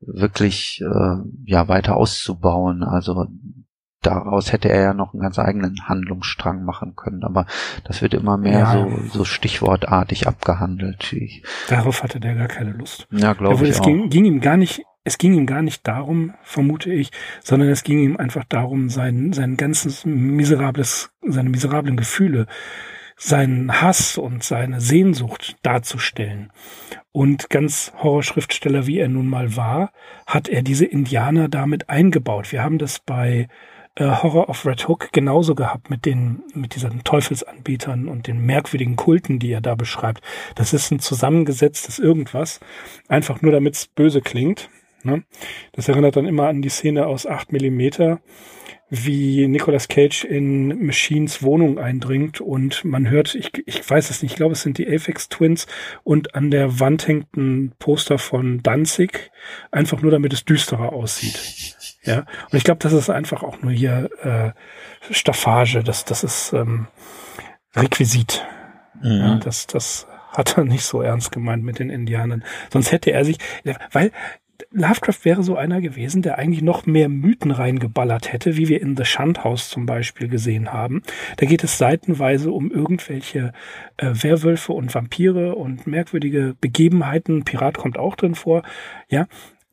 [0.00, 2.82] wirklich äh, ja weiter auszubauen.
[2.82, 3.26] Also
[4.02, 7.46] daraus hätte er ja noch einen ganz eigenen Handlungsstrang machen können, aber
[7.84, 8.72] das wird immer mehr ja.
[8.72, 11.12] so, so stichwortartig abgehandelt.
[11.12, 13.06] Ich, Darauf hatte der gar keine Lust.
[13.10, 13.70] Ja, glaube ich.
[13.70, 17.10] Es ging, ging, ihm gar nicht, es ging ihm gar nicht darum, vermute ich,
[17.42, 22.46] sondern es ging ihm einfach darum, sein, sein ganzes miserables, seine miserablen Gefühle,
[23.18, 26.52] seinen Hass und seine Sehnsucht darzustellen.
[27.12, 29.90] Und ganz Horrorschriftsteller, wie er nun mal war,
[30.26, 32.52] hat er diese Indianer damit eingebaut.
[32.52, 33.48] Wir haben das bei
[33.96, 38.94] äh, Horror of Red Hook genauso gehabt mit den, mit diesen Teufelsanbietern und den merkwürdigen
[38.94, 40.22] Kulten, die er da beschreibt.
[40.54, 42.60] Das ist ein zusammengesetztes irgendwas,
[43.08, 44.70] einfach nur damit es böse klingt.
[45.08, 45.24] Ne?
[45.72, 48.20] Das erinnert dann immer an die Szene aus 8 Millimeter,
[48.90, 54.32] wie Nicolas Cage in Machines Wohnung eindringt und man hört, ich, ich weiß es nicht,
[54.32, 55.66] ich glaube, es sind die Apex Twins
[56.04, 59.30] und an der Wand hängt ein Poster von Danzig,
[59.70, 61.76] einfach nur damit es düsterer aussieht.
[62.02, 66.52] Ja, und ich glaube, das ist einfach auch nur hier äh, Staffage, das, das ist
[66.54, 66.86] ähm,
[67.76, 68.46] Requisit.
[69.02, 69.10] Mhm.
[69.10, 72.44] Ja, das, das hat er nicht so ernst gemeint mit den Indianern.
[72.72, 73.38] Sonst hätte er sich,
[73.92, 74.12] weil
[74.70, 78.96] Lovecraft wäre so einer gewesen, der eigentlich noch mehr Mythen reingeballert hätte, wie wir in
[78.96, 81.02] The Shunt House zum Beispiel gesehen haben.
[81.36, 83.52] Da geht es seitenweise um irgendwelche
[83.96, 87.44] äh, Werwölfe und Vampire und merkwürdige Begebenheiten.
[87.44, 88.62] Pirat kommt auch drin vor.
[89.08, 89.26] Ja,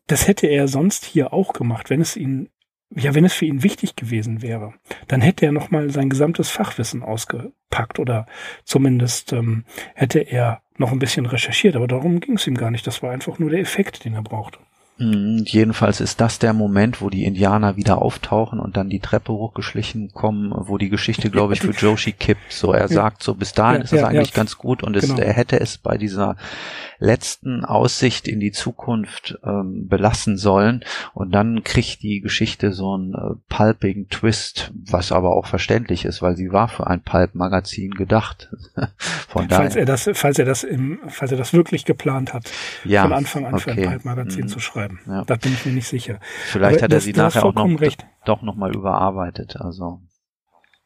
[0.07, 2.49] das hätte er sonst hier auch gemacht, wenn es ihn
[2.91, 4.73] ja, wenn es für ihn wichtig gewesen wäre,
[5.07, 8.25] dann hätte er noch mal sein gesamtes Fachwissen ausgepackt oder
[8.63, 11.75] zumindest ähm, hätte er noch ein bisschen recherchiert.
[11.75, 12.85] Aber darum ging es ihm gar nicht.
[12.87, 14.59] Das war einfach nur der Effekt, den er brauchte.
[14.97, 19.34] Mhm, jedenfalls ist das der Moment, wo die Indianer wieder auftauchen und dann die Treppe
[19.34, 22.53] hochgeschlichen kommen, wo die Geschichte, glaube ich, für Joshi kippt.
[22.53, 24.36] So, er sagt so, bis dahin ja, ist es ja, eigentlich ja.
[24.36, 25.19] ganz gut und es, genau.
[25.19, 26.38] er hätte es bei dieser
[26.99, 30.84] letzten Aussicht in die Zukunft ähm, belassen sollen.
[31.13, 36.21] Und dann kriegt die Geschichte so einen äh, pulpigen Twist, was aber auch verständlich ist,
[36.21, 38.49] weil sie war für ein Pulp-Magazin gedacht.
[39.27, 39.81] von falls daher.
[39.81, 42.49] er das, falls er das im, falls er das wirklich geplant hat,
[42.86, 43.63] ja, von Anfang an okay.
[43.63, 44.47] für ein Pulp-Magazin mhm.
[44.47, 44.84] zu schreiben.
[45.07, 45.23] Ja.
[45.25, 46.19] Da bin ich mir nicht sicher.
[46.45, 48.05] Vielleicht aber hat er sie nachher auch noch, recht.
[48.25, 49.57] doch noch mal überarbeitet.
[49.59, 50.01] Also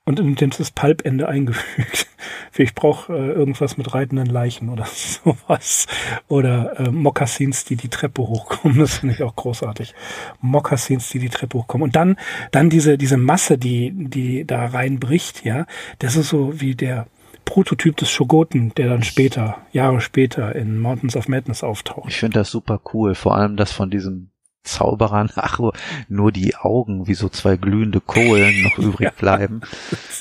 [0.09, 2.07] und in das Pulpende eingefügt.
[2.57, 5.85] Ich brauche äh, irgendwas mit reitenden Leichen oder sowas.
[6.27, 8.79] Oder äh, Mokassins, die die Treppe hochkommen.
[8.79, 9.93] Das finde ich auch großartig.
[10.41, 11.85] Mokassins, die die Treppe hochkommen.
[11.85, 12.17] Und dann,
[12.51, 15.67] dann diese, diese Masse, die, die da reinbricht, ja.
[15.99, 17.07] Das ist so wie der
[17.45, 22.10] Prototyp des Shogoten, der dann später, Jahre später in Mountains of Madness auftaucht.
[22.10, 23.15] Ich finde das super cool.
[23.15, 24.30] Vor allem das von diesem
[24.63, 25.60] Zauberern, ach,
[26.08, 29.62] nur die Augen wie so zwei glühende Kohlen noch übrig bleiben.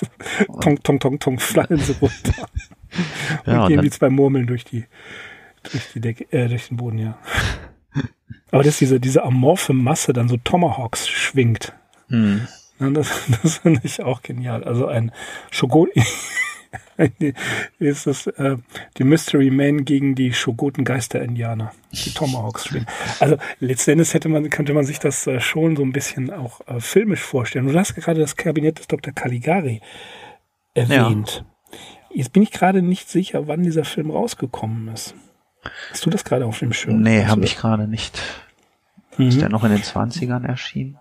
[0.60, 2.48] tong, tong, tong, tong, fallen sie runter.
[3.46, 4.84] ja, und gehen wie zwei Murmeln durch die,
[5.70, 7.18] durch die Decke, äh, durch den Boden, ja.
[8.50, 11.74] Aber dass diese, diese amorphe Masse dann so Tomahawks schwingt.
[12.08, 12.48] Hm.
[12.80, 13.10] Ja, das,
[13.42, 14.64] das finde ich auch genial.
[14.64, 15.12] Also ein
[15.50, 16.04] Shogun, wie
[17.78, 18.26] ist das?
[18.26, 18.56] Äh,
[18.96, 22.86] die Mystery Men gegen die Shogoten Geister-Indianer, die Tomahawks spielen.
[23.20, 26.80] Also letztendlich hätte man, könnte man sich das äh, schon so ein bisschen auch äh,
[26.80, 27.66] filmisch vorstellen.
[27.66, 29.12] Du hast gerade das Kabinett des Dr.
[29.12, 29.80] Caligari
[30.74, 31.44] erwähnt.
[31.72, 31.78] Ja.
[32.10, 35.14] Jetzt bin ich gerade nicht sicher, wann dieser Film rausgekommen ist.
[35.90, 37.02] Hast du das gerade auf dem Schirm?
[37.02, 38.20] Nee, habe ich gerade nicht.
[39.16, 39.28] Mhm.
[39.28, 40.98] Ist der noch in den 20ern erschienen?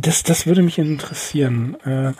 [0.00, 1.76] Das, das würde mich interessieren.
[1.84, 2.12] Äh,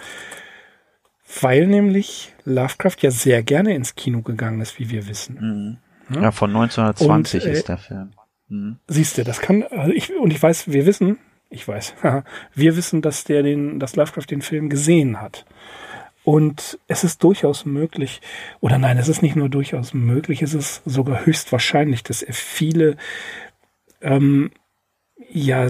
[1.40, 5.78] weil nämlich Lovecraft ja sehr gerne ins Kino gegangen ist, wie wir wissen.
[6.08, 6.22] Mhm.
[6.22, 8.10] Ja, von 1920 und, äh, ist der Film.
[8.48, 8.78] Mhm.
[8.88, 11.18] Siehst du, das kann, also ich, und ich weiß, wir wissen,
[11.50, 11.94] ich weiß,
[12.54, 15.44] wir wissen, dass der den, dass Lovecraft den Film gesehen hat.
[16.22, 18.20] Und es ist durchaus möglich,
[18.60, 22.96] oder nein, es ist nicht nur durchaus möglich, es ist sogar höchstwahrscheinlich, dass er viele,
[24.02, 24.50] ähm,
[25.30, 25.68] ja,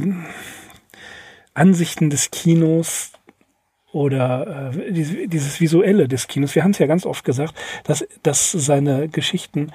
[1.54, 3.12] Ansichten des Kinos
[3.92, 6.54] oder äh, dieses Visuelle des Kinos.
[6.54, 9.72] Wir haben es ja ganz oft gesagt, dass, dass seine Geschichten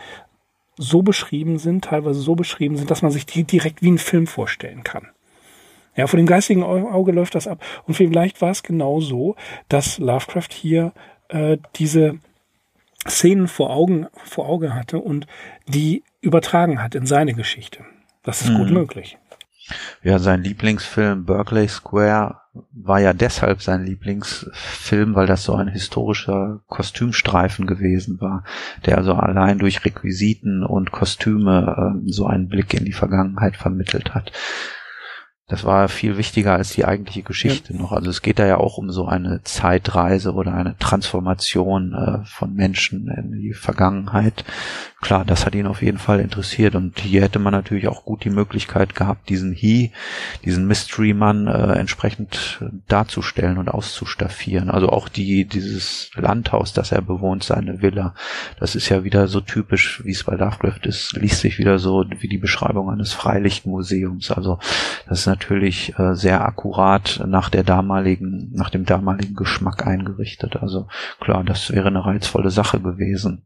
[0.77, 4.27] so beschrieben sind, teilweise so beschrieben sind, dass man sich die direkt wie einen Film
[4.27, 5.07] vorstellen kann.
[5.95, 7.63] Ja, vor dem geistigen Auge läuft das ab.
[7.87, 9.35] Und vielleicht war es genau so,
[9.69, 10.91] dass Lovecraft hier
[11.29, 12.19] äh, diese
[13.07, 15.27] Szenen vor Augen, vor Auge hatte und
[15.67, 17.85] die übertragen hat in seine Geschichte.
[18.23, 18.57] Das ist mhm.
[18.57, 19.17] gut möglich.
[20.03, 26.61] Ja, sein Lieblingsfilm Berkeley Square war ja deshalb sein Lieblingsfilm, weil das so ein historischer
[26.67, 28.43] Kostümstreifen gewesen war,
[28.85, 34.13] der also allein durch Requisiten und Kostüme äh, so einen Blick in die Vergangenheit vermittelt
[34.13, 34.31] hat.
[35.47, 37.79] Das war viel wichtiger als die eigentliche Geschichte ja.
[37.79, 37.91] noch.
[37.91, 42.55] Also es geht da ja auch um so eine Zeitreise oder eine Transformation äh, von
[42.55, 44.43] Menschen in die Vergangenheit.
[45.01, 48.23] Klar, das hat ihn auf jeden Fall interessiert und hier hätte man natürlich auch gut
[48.23, 49.91] die Möglichkeit gehabt, diesen He,
[50.43, 54.71] diesen Mystery-Mann äh, entsprechend darzustellen und auszustaffieren.
[54.71, 58.15] Also auch die, dieses Landhaus, das er bewohnt, seine Villa,
[58.59, 62.03] das ist ja wieder so typisch, wie es bei Lovecraft ist, liest sich wieder so
[62.19, 64.31] wie die Beschreibung eines Freilichtmuseums.
[64.31, 64.57] Also
[65.07, 70.55] das ist natürlich äh, sehr akkurat nach der damaligen, nach dem damaligen Geschmack eingerichtet.
[70.55, 70.87] Also
[71.19, 73.45] klar, das wäre eine reizvolle Sache gewesen.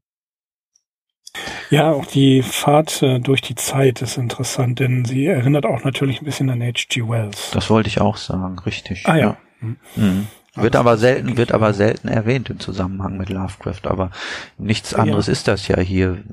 [1.70, 6.22] Ja, auch die Fahrt äh, durch die Zeit ist interessant, denn sie erinnert auch natürlich
[6.22, 7.08] ein bisschen an H.G.
[7.08, 7.52] Wells.
[7.52, 9.04] Das wollte ich auch sagen, richtig.
[9.06, 9.22] Ah ja.
[9.22, 9.38] ja.
[9.62, 9.78] Mhm.
[9.96, 10.28] Mhm.
[10.56, 14.12] Wird aber selten, wird aber selten erwähnt im Zusammenhang mit Lovecraft, aber
[14.58, 15.34] nichts anderes ja.
[15.34, 16.24] ist das ja hier.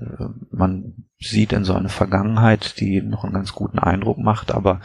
[0.50, 4.81] Man sieht in so eine Vergangenheit, die noch einen ganz guten Eindruck macht, aber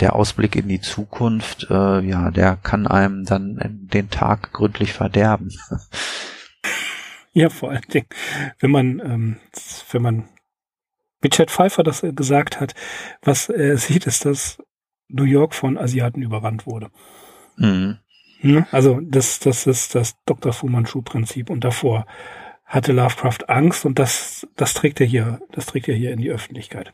[0.00, 5.50] der Ausblick in die Zukunft, äh, ja, der kann einem dann den Tag gründlich verderben.
[7.36, 8.06] Ja, vor allen Dingen,
[8.60, 9.36] wenn man, ähm,
[9.90, 10.28] wenn man
[11.20, 12.74] wie Chad Pfeiffer das gesagt hat,
[13.22, 14.58] was er sieht, ist, dass
[15.08, 16.90] New York von Asiaten überrannt wurde.
[17.56, 17.98] Mhm.
[18.44, 18.66] Ne?
[18.70, 20.52] Also das, das ist das Dr.
[20.52, 22.06] Fu Manchu-Prinzip und davor
[22.64, 26.30] hatte Lovecraft Angst und das, das trägt er hier, das trägt er hier in die
[26.30, 26.92] Öffentlichkeit.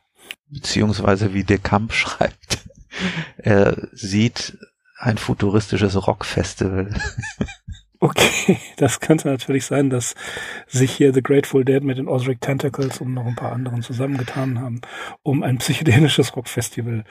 [0.48, 2.64] Beziehungsweise wie De Camp schreibt,
[3.36, 4.58] er sieht
[4.98, 6.94] ein futuristisches Rockfestival.
[8.02, 10.14] Okay, das könnte natürlich sein, dass
[10.66, 14.58] sich hier The Grateful Dead mit den Osric Tentacles und noch ein paar anderen zusammengetan
[14.58, 14.80] haben,
[15.22, 17.04] um ein psychedelisches Rockfestival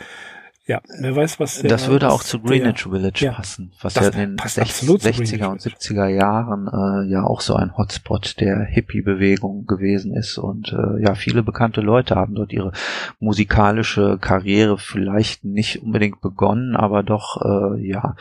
[0.70, 3.96] ja, wer weiß, was der, Das würde auch zu Greenwich der, Village ja, passen, was
[3.96, 9.66] ja in den 60er und 70er Jahren äh, ja auch so ein Hotspot der Hippie-Bewegung
[9.66, 10.38] gewesen ist.
[10.38, 12.72] Und äh, ja, viele bekannte Leute haben dort ihre
[13.20, 18.16] musikalische Karriere vielleicht nicht unbedingt begonnen, aber doch äh, ja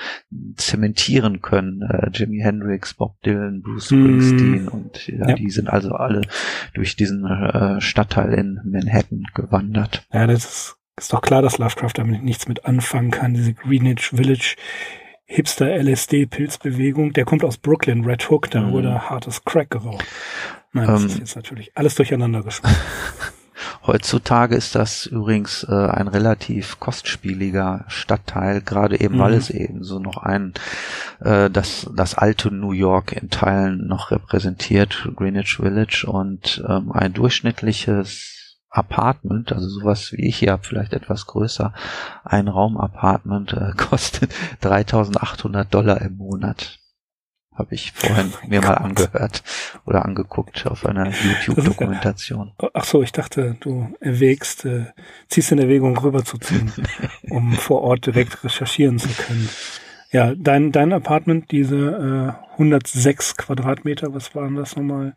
[0.57, 1.83] zementieren können.
[1.83, 3.99] Äh, Jimi Hendrix, Bob Dylan, Bruce hm.
[4.01, 4.69] Springsteen mm.
[4.69, 6.23] und ja, ja, die sind also alle
[6.73, 10.07] durch diesen äh, Stadtteil in Manhattan gewandert.
[10.15, 13.35] Ja, das ist ist doch klar, dass Lovecraft damit nichts mit anfangen kann.
[13.35, 14.57] Diese Greenwich Village
[15.25, 18.73] Hipster LSD Pilzbewegung, der kommt aus Brooklyn, Red Hook, da mhm.
[18.73, 20.05] wurde hartes Crack geraucht.
[20.73, 22.77] Nein, das ähm, ist jetzt natürlich alles durcheinander geschmissen.
[23.87, 29.21] Heutzutage ist das übrigens äh, ein relativ kostspieliger Stadtteil, gerade eben, mhm.
[29.21, 30.55] weil es eben so noch ein,
[31.21, 37.13] äh, das, das alte New York in Teilen noch repräsentiert, Greenwich Village und ähm, ein
[37.13, 38.38] durchschnittliches
[38.71, 41.73] Apartment, also sowas wie ich hier habe, vielleicht etwas größer,
[42.25, 46.79] ein Raum-Apartment äh, kostet 3.800 Dollar im Monat.
[47.55, 48.69] Habe ich vorhin oh mir Gott.
[48.69, 49.43] mal angehört
[49.85, 52.53] oder angeguckt auf einer YouTube-Dokumentation.
[52.73, 54.87] Ach so, ich dachte, du erwägst, äh,
[55.27, 56.73] ziehst in Erwägung rüberzuziehen,
[57.31, 59.49] um vor Ort direkt recherchieren zu können.
[60.13, 65.15] Ja, dein, dein Apartment, diese äh, 106 Quadratmeter, was waren das nochmal?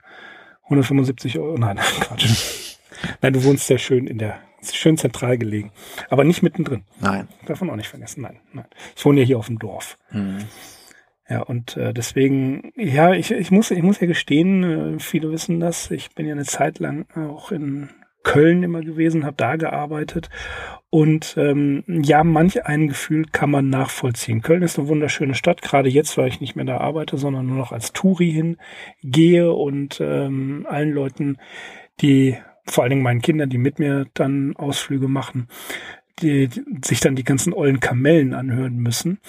[0.63, 1.57] 175 Euro?
[1.57, 2.77] Nein, Quatsch.
[3.21, 4.39] Nein, du wohnst sehr schön in der,
[4.71, 5.71] schön zentral gelegen.
[6.09, 6.83] Aber nicht mittendrin.
[6.99, 7.27] Nein.
[7.45, 8.21] Davon auch nicht vergessen.
[8.21, 8.67] Nein, nein.
[8.95, 9.97] Ich wohne ja hier auf dem Dorf.
[10.11, 10.45] Mhm.
[11.29, 15.59] Ja, und äh, deswegen, ja, ich, ich muss, ich muss ja gestehen, äh, viele wissen
[15.61, 15.89] das.
[15.89, 17.89] Ich bin ja eine Zeit lang auch in
[18.23, 20.29] Köln immer gewesen, habe da gearbeitet
[20.89, 24.41] und ähm, ja, manch ein Gefühl kann man nachvollziehen.
[24.41, 27.57] Köln ist eine wunderschöne Stadt, gerade jetzt, weil ich nicht mehr da arbeite, sondern nur
[27.57, 28.57] noch als Touri
[29.01, 31.37] hingehe und ähm, allen Leuten,
[32.01, 35.47] die vor allen Dingen meinen Kindern, die mit mir dann Ausflüge machen,
[36.19, 39.19] die, die sich dann die ganzen ollen Kamellen anhören müssen.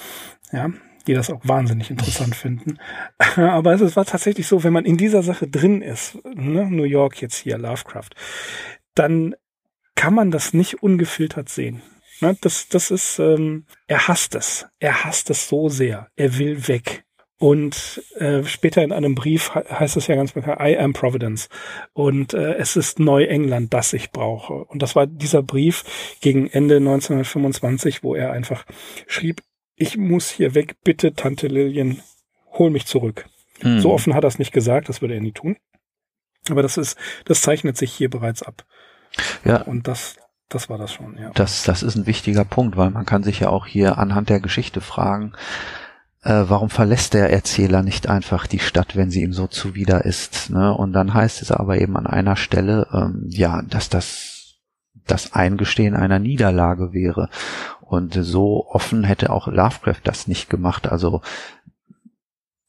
[0.52, 0.70] Ja,
[1.06, 2.78] die das auch wahnsinnig interessant finden.
[3.36, 7.20] Aber es war tatsächlich so, wenn man in dieser Sache drin ist, ne, New York
[7.20, 8.10] jetzt hier, Lovecraft,
[8.94, 9.34] dann
[9.94, 11.82] kann man das nicht ungefiltert sehen.
[12.20, 14.66] Ne, das, das ist, ähm, er hasst es.
[14.78, 16.08] Er hasst es so sehr.
[16.16, 17.04] Er will weg.
[17.42, 21.48] Und äh, später in einem Brief heißt es ja ganz bekannt, I am Providence.
[21.92, 24.52] Und äh, es ist Neuengland, das ich brauche.
[24.52, 25.82] Und das war dieser Brief
[26.20, 28.64] gegen Ende 1925, wo er einfach
[29.08, 29.42] schrieb,
[29.74, 32.00] ich muss hier weg, bitte, Tante Lillian,
[32.52, 33.26] hol mich zurück.
[33.58, 33.80] Hm.
[33.80, 35.56] So offen hat er es nicht gesagt, das würde er nie tun.
[36.48, 38.64] Aber das ist, das zeichnet sich hier bereits ab.
[39.44, 39.62] Ja.
[39.62, 40.14] Und das,
[40.48, 41.32] das war das schon, ja.
[41.34, 44.38] Das, das ist ein wichtiger Punkt, weil man kann sich ja auch hier anhand der
[44.38, 45.32] Geschichte fragen,
[46.22, 50.50] äh, warum verlässt der Erzähler nicht einfach die Stadt, wenn sie ihm so zuwider ist?
[50.50, 50.74] Ne?
[50.74, 54.32] Und dann heißt es aber eben an einer Stelle, ähm, ja, dass das
[55.06, 57.28] das Eingestehen einer Niederlage wäre.
[57.80, 60.90] Und so offen hätte auch Lovecraft das nicht gemacht.
[60.90, 61.22] Also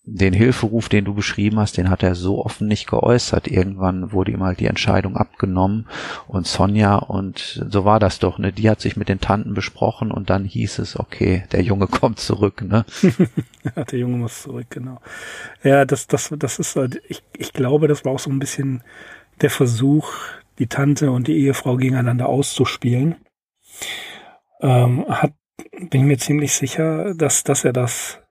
[0.05, 3.47] den Hilferuf, den du beschrieben hast, den hat er so offen nicht geäußert.
[3.47, 5.87] Irgendwann wurde ihm halt die Entscheidung abgenommen
[6.27, 8.51] und Sonja und so war das doch, ne?
[8.51, 12.19] Die hat sich mit den Tanten besprochen und dann hieß es, okay, der Junge kommt
[12.19, 12.85] zurück, ne?
[13.91, 14.99] der Junge muss zurück, genau.
[15.63, 18.83] Ja, das, das, das ist, halt, ich, ich glaube, das war auch so ein bisschen
[19.41, 20.11] der Versuch,
[20.59, 23.15] die Tante und die Ehefrau gegeneinander auszuspielen.
[24.59, 25.33] Ähm, hat,
[25.71, 28.22] bin ich mir ziemlich sicher, dass, dass er das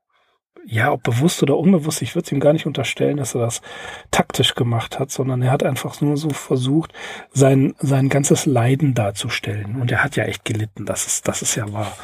[0.64, 3.62] ja, ob bewusst oder unbewusst, ich würde es ihm gar nicht unterstellen, dass er das
[4.10, 6.92] taktisch gemacht hat, sondern er hat einfach nur so versucht,
[7.32, 9.80] sein, sein ganzes Leiden darzustellen.
[9.80, 11.96] Und er hat ja echt gelitten, das ist, das ist ja wahr.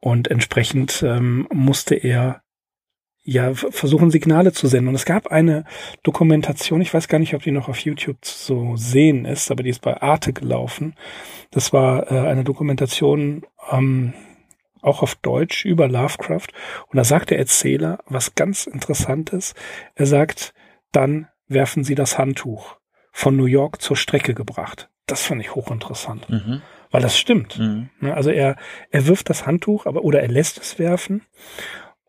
[0.00, 2.42] Und entsprechend ähm, musste er
[3.24, 4.88] ja versuchen, Signale zu senden.
[4.88, 5.64] Und es gab eine
[6.02, 9.70] Dokumentation, ich weiß gar nicht, ob die noch auf YouTube zu sehen ist, aber die
[9.70, 10.94] ist bei Arte gelaufen.
[11.50, 14.12] Das war äh, eine Dokumentation ähm,
[14.84, 16.48] auch auf Deutsch über Lovecraft.
[16.88, 19.54] Und da sagt der Erzähler was ganz Interessantes.
[19.94, 20.54] Er sagt,
[20.92, 22.76] dann werfen Sie das Handtuch
[23.12, 24.88] von New York zur Strecke gebracht.
[25.06, 26.28] Das fand ich hochinteressant.
[26.28, 26.62] Mhm.
[26.90, 27.58] Weil das stimmt.
[27.58, 27.90] Mhm.
[28.00, 28.56] Ne, also er,
[28.90, 31.22] er wirft das Handtuch, aber, oder er lässt es werfen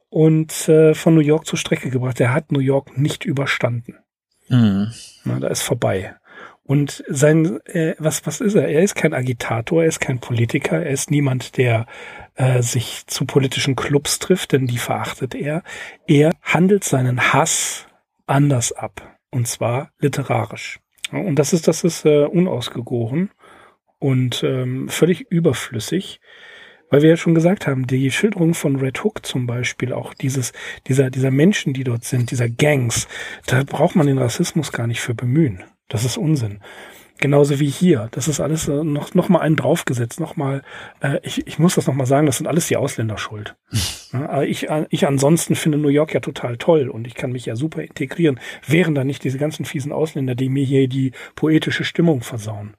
[0.09, 2.19] und äh, von New York zur Strecke gebracht.
[2.21, 3.97] Er hat New York nicht überstanden.
[4.47, 4.91] Mhm.
[5.23, 6.15] Na, da ist vorbei.
[6.63, 8.67] Und sein, äh, was, was ist er?
[8.67, 11.85] Er ist kein Agitator, er ist kein Politiker, er ist niemand, der
[12.35, 15.63] äh, sich zu politischen Clubs trifft, denn die verachtet er.
[16.07, 17.87] Er handelt seinen Hass
[18.27, 19.17] anders ab.
[19.31, 20.79] Und zwar literarisch.
[21.11, 23.31] Und das ist, das ist äh, unausgegoren
[23.99, 26.21] und ähm, völlig überflüssig.
[26.89, 30.53] Weil wir ja schon gesagt haben, die Schilderung von Red Hook zum Beispiel, auch dieses,
[30.87, 33.07] dieser, dieser Menschen, die dort sind, dieser Gangs,
[33.47, 35.63] da braucht man den Rassismus gar nicht für bemühen.
[35.89, 36.59] Das ist Unsinn.
[37.17, 38.09] Genauso wie hier.
[38.11, 40.19] Das ist alles äh, noch, noch mal einen draufgesetzt.
[40.19, 40.63] Noch mal,
[41.01, 43.55] äh, ich, ich muss das noch mal sagen, das sind alles die Ausländer schuld.
[44.13, 47.45] ja, ich, äh, ich ansonsten finde New York ja total toll und ich kann mich
[47.45, 48.39] ja super integrieren.
[48.67, 52.75] Wären da nicht diese ganzen fiesen Ausländer, die mir hier die poetische Stimmung versauen.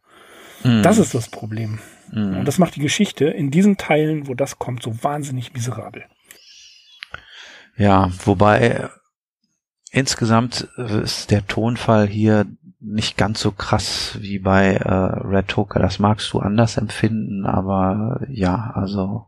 [0.62, 0.83] Mhm.
[0.83, 1.79] Das ist das Problem.
[2.12, 2.38] Mhm.
[2.38, 6.05] Und das macht die Geschichte in diesen Teilen, wo das kommt, so wahnsinnig miserabel.
[7.79, 8.88] Ja, wobei
[9.90, 12.46] insgesamt ist der Tonfall hier
[12.87, 14.92] nicht ganz so krass wie bei äh,
[15.27, 15.81] Red Hooker.
[15.81, 19.27] Das magst du anders empfinden, aber äh, ja, also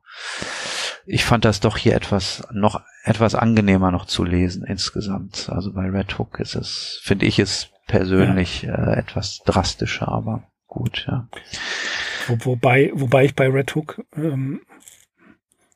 [1.07, 5.49] ich fand das doch hier etwas noch etwas angenehmer noch zu lesen insgesamt.
[5.51, 8.75] Also bei Red Hook ist es, finde ich es persönlich ja.
[8.75, 11.29] äh, etwas drastischer, aber gut, ja.
[12.27, 14.61] Wo, wobei, wobei ich bei Red Hook ähm,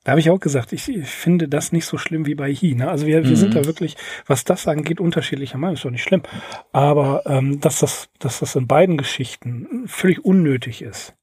[0.04, 2.74] da habe ich auch gesagt, ich, ich, finde das nicht so schlimm wie bei He.
[2.74, 2.90] Ne?
[2.90, 3.36] Also wir, wir mhm.
[3.36, 5.74] sind da wirklich, was das angeht, unterschiedlicher Meinung.
[5.74, 6.22] Ist doch nicht schlimm.
[6.72, 11.14] Aber ähm, dass, das, dass das in beiden Geschichten völlig unnötig ist,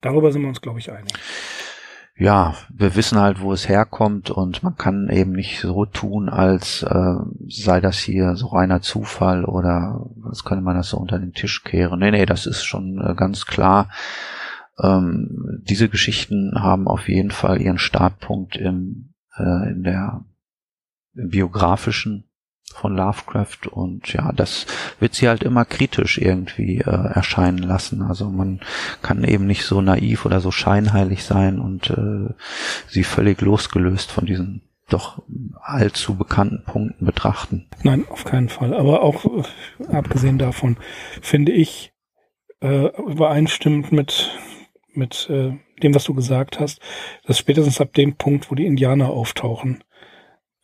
[0.00, 1.12] darüber sind wir uns, glaube ich, einig.
[2.16, 6.82] Ja, wir wissen halt, wo es herkommt und man kann eben nicht so tun, als
[6.82, 7.14] äh,
[7.48, 11.64] sei das hier so reiner Zufall oder als könnte man das so unter den Tisch
[11.64, 12.00] kehren.
[12.00, 13.88] Nee, nee, das ist schon äh, ganz klar
[14.78, 20.24] ähm, diese Geschichten haben auf jeden Fall ihren Startpunkt im, äh, in der
[21.14, 22.24] im biografischen
[22.74, 24.66] von Lovecraft und ja, das
[24.98, 28.00] wird sie halt immer kritisch irgendwie äh, erscheinen lassen.
[28.02, 28.60] Also man
[29.02, 32.32] kann eben nicht so naiv oder so scheinheilig sein und äh,
[32.88, 35.22] sie völlig losgelöst von diesen doch
[35.60, 37.66] allzu bekannten Punkten betrachten.
[37.82, 38.74] Nein, auf keinen Fall.
[38.74, 40.76] Aber auch äh, abgesehen davon
[41.20, 41.92] finde ich
[42.60, 44.30] äh, übereinstimmend mit
[44.94, 45.52] mit äh,
[45.82, 46.80] dem, was du gesagt hast,
[47.24, 49.82] dass spätestens ab dem Punkt, wo die Indianer auftauchen,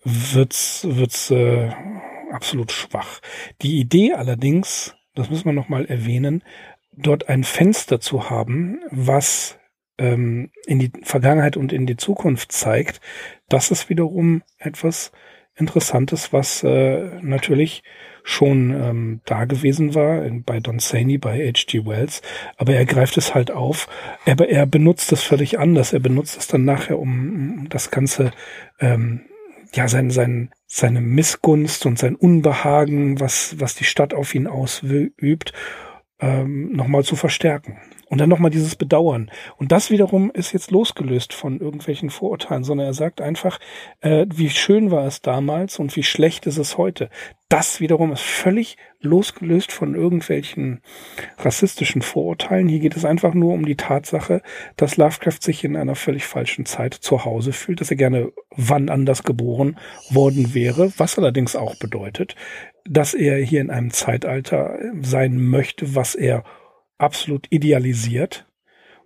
[0.05, 1.71] wird's wird's äh,
[2.31, 3.21] absolut schwach.
[3.63, 6.43] Die Idee allerdings, das müssen wir noch mal erwähnen,
[6.93, 9.59] dort ein Fenster zu haben, was
[9.99, 13.01] ähm, in die Vergangenheit und in die Zukunft zeigt,
[13.49, 15.13] das ist wiederum etwas
[15.55, 17.83] Interessantes, was äh, natürlich
[18.29, 21.87] schon ähm, da gewesen war, in, bei Don Saney, bei H.G.
[21.87, 22.21] Wells,
[22.59, 23.89] aber er greift es halt auf,
[24.27, 25.95] aber er benutzt es völlig anders.
[25.95, 28.33] Er benutzt es dann nachher, um, um das Ganze,
[28.81, 29.23] ähm,
[29.73, 35.55] ja, sein, sein, seine Missgunst und sein Unbehagen, was, was die Stadt auf ihn ausübt,
[36.21, 37.79] ähm, nochmal zu verstärken.
[38.09, 39.31] Und dann nochmal dieses Bedauern.
[39.57, 43.59] Und das wiederum ist jetzt losgelöst von irgendwelchen Vorurteilen, sondern er sagt einfach,
[44.01, 47.11] äh, wie schön war es damals und wie schlecht ist es heute.
[47.51, 50.83] Das wiederum ist völlig losgelöst von irgendwelchen
[51.39, 52.69] rassistischen Vorurteilen.
[52.69, 54.43] Hier geht es einfach nur um die Tatsache,
[54.77, 58.91] dass Lovecraft sich in einer völlig falschen Zeit zu Hause fühlt, dass er gerne wann
[58.91, 59.79] anders geboren
[60.11, 62.37] worden wäre, was allerdings auch bedeutet,
[62.87, 66.45] dass er hier in einem Zeitalter sein möchte, was er
[66.99, 68.47] absolut idealisiert,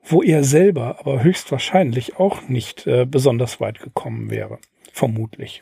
[0.02, 4.58] wo er selber aber höchstwahrscheinlich auch nicht äh, besonders weit gekommen wäre.
[4.92, 5.60] Vermutlich.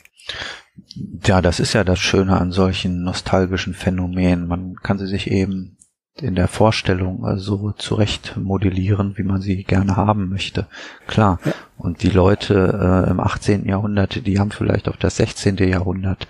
[1.24, 4.48] Ja, das ist ja das Schöne an solchen nostalgischen Phänomenen.
[4.48, 5.76] Man kann sie sich eben
[6.20, 10.66] in der Vorstellung so zurecht modellieren, wie man sie gerne haben möchte.
[11.06, 11.38] Klar.
[11.44, 11.52] Ja.
[11.78, 13.66] Und die Leute äh, im 18.
[13.66, 15.56] Jahrhundert, die haben vielleicht auf das 16.
[15.56, 16.26] Jahrhundert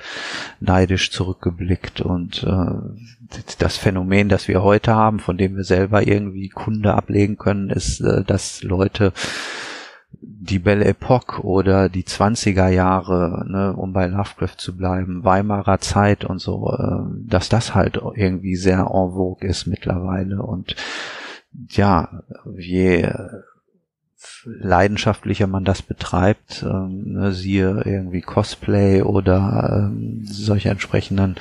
[0.61, 6.51] neidisch zurückgeblickt und äh, das Phänomen, das wir heute haben, von dem wir selber irgendwie
[6.51, 9.13] Kunde ablegen können, ist, äh, dass Leute
[10.23, 16.25] die Belle Epoque oder die 20er Jahre, ne, um bei Lovecraft zu bleiben, Weimarer Zeit
[16.25, 20.77] und so, äh, dass das halt irgendwie sehr en vogue ist mittlerweile und
[21.69, 22.23] ja,
[22.57, 23.09] je
[24.45, 31.37] leidenschaftlicher man das betreibt, ähm, ne, siehe irgendwie Cosplay oder ähm, solche entsprechenden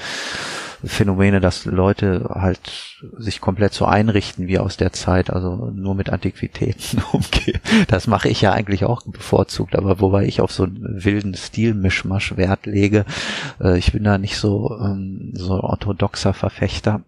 [0.84, 6.10] Phänomene, dass Leute halt sich komplett so einrichten wie aus der Zeit, also nur mit
[6.10, 7.60] Antiquitäten umgehen.
[7.88, 12.38] Das mache ich ja eigentlich auch bevorzugt, aber wobei ich auf so einen wilden Stilmischmasch
[12.38, 13.06] Wert lege.
[13.62, 17.02] Äh, ich bin da nicht so, ähm, so orthodoxer Verfechter.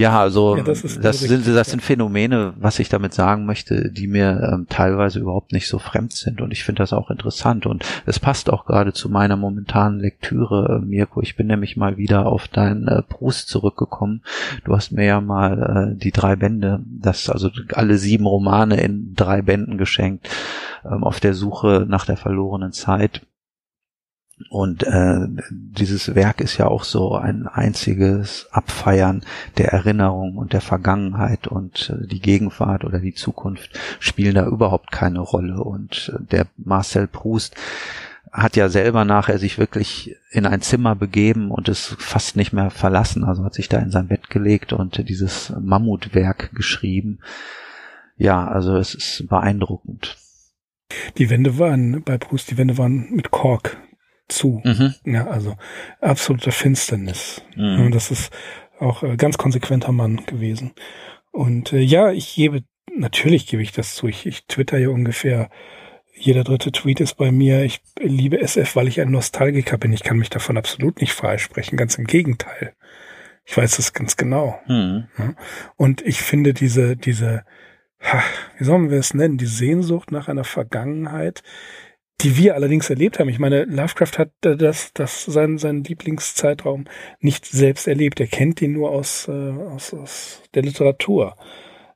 [0.00, 4.06] Ja, also ja, das, das sind das sind Phänomene, was ich damit sagen möchte, die
[4.06, 7.84] mir ähm, teilweise überhaupt nicht so fremd sind und ich finde das auch interessant und
[8.06, 11.20] es passt auch gerade zu meiner momentanen Lektüre, äh, Mirko.
[11.20, 14.22] Ich bin nämlich mal wieder auf dein äh, Brust zurückgekommen.
[14.64, 19.14] Du hast mir ja mal äh, die drei Bände, das also alle sieben Romane in
[19.14, 20.30] drei Bänden geschenkt,
[20.82, 23.20] ähm, auf der Suche nach der verlorenen Zeit.
[24.48, 29.22] Und äh, dieses Werk ist ja auch so ein einziges Abfeiern
[29.58, 34.90] der Erinnerung und der Vergangenheit und äh, die Gegenwart oder die Zukunft spielen da überhaupt
[34.90, 35.62] keine Rolle.
[35.62, 37.54] Und äh, der Marcel Proust
[38.32, 42.70] hat ja selber nachher sich wirklich in ein Zimmer begeben und es fast nicht mehr
[42.70, 43.24] verlassen.
[43.24, 47.18] Also hat sich da in sein Bett gelegt und dieses Mammutwerk geschrieben.
[48.16, 50.16] Ja, also es ist beeindruckend.
[51.18, 53.76] Die Wände waren bei Proust, die Wände waren mit Kork
[54.30, 54.62] zu.
[54.64, 54.94] Mhm.
[55.04, 55.56] Ja, also
[56.00, 57.42] absolute Finsternis.
[57.56, 57.90] Mhm.
[57.90, 58.32] Das ist
[58.78, 60.72] auch äh, ganz konsequenter Mann gewesen.
[61.30, 62.64] Und äh, ja, ich gebe,
[62.94, 64.08] natürlich gebe ich das zu.
[64.08, 65.50] Ich, ich twitter ja ungefähr,
[66.14, 67.64] jeder dritte Tweet ist bei mir.
[67.64, 69.92] Ich liebe SF, weil ich ein Nostalgiker bin.
[69.92, 71.78] Ich kann mich davon absolut nicht freisprechen.
[71.78, 72.74] Ganz im Gegenteil.
[73.44, 74.60] Ich weiß das ganz genau.
[74.66, 75.08] Mhm.
[75.18, 75.34] Ja?
[75.76, 77.44] Und ich finde diese, diese,
[78.58, 81.42] wie sollen wir es nennen, die Sehnsucht nach einer Vergangenheit,
[82.22, 83.28] die wir allerdings erlebt haben.
[83.28, 86.84] Ich meine, Lovecraft hat das, das sein, sein Lieblingszeitraum
[87.20, 88.20] nicht selbst erlebt.
[88.20, 91.36] Er kennt ihn nur aus, äh, aus, aus der Literatur.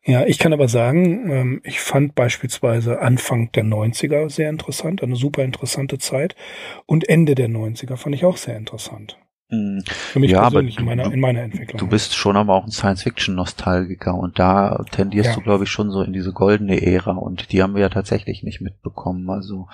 [0.07, 5.17] Ja, ich kann aber sagen, ähm, ich fand beispielsweise Anfang der 90er sehr interessant, eine
[5.17, 6.37] super interessante Zeit.
[6.85, 9.19] Und Ende der 90er fand ich auch sehr interessant.
[9.55, 9.85] Hm.
[9.87, 11.79] Für mich ja, persönlich in meiner, in meiner Entwicklung.
[11.79, 15.35] Du bist schon aber auch ein Science-Fiction-Nostalgiker und da tendierst ja.
[15.37, 18.43] du, glaube ich, schon so in diese goldene Ära und die haben wir ja tatsächlich
[18.43, 19.29] nicht mitbekommen.
[19.31, 19.69] Also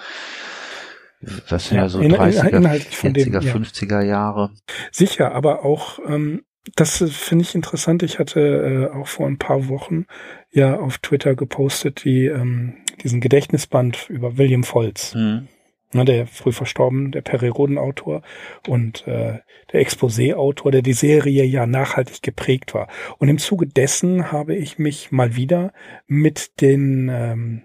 [1.48, 3.40] das sind ja, ja so 30er, in, 40er, dem, ja.
[3.40, 4.50] 50er Jahre.
[4.90, 6.42] Sicher, aber auch ähm,
[6.76, 8.02] das finde ich interessant.
[8.02, 10.06] Ich hatte äh, auch vor ein paar Wochen
[10.50, 15.14] ja auf Twitter gepostet, die ähm, diesen Gedächtnisband über William Foltz.
[15.14, 15.48] Mhm.
[15.92, 18.22] Na, der früh verstorben, der Perry-Roden-Autor
[18.68, 19.40] und äh,
[19.72, 22.86] der Exposé-Autor, der die Serie ja nachhaltig geprägt war.
[23.18, 25.72] Und im Zuge dessen habe ich mich mal wieder
[26.06, 27.62] mit den ähm,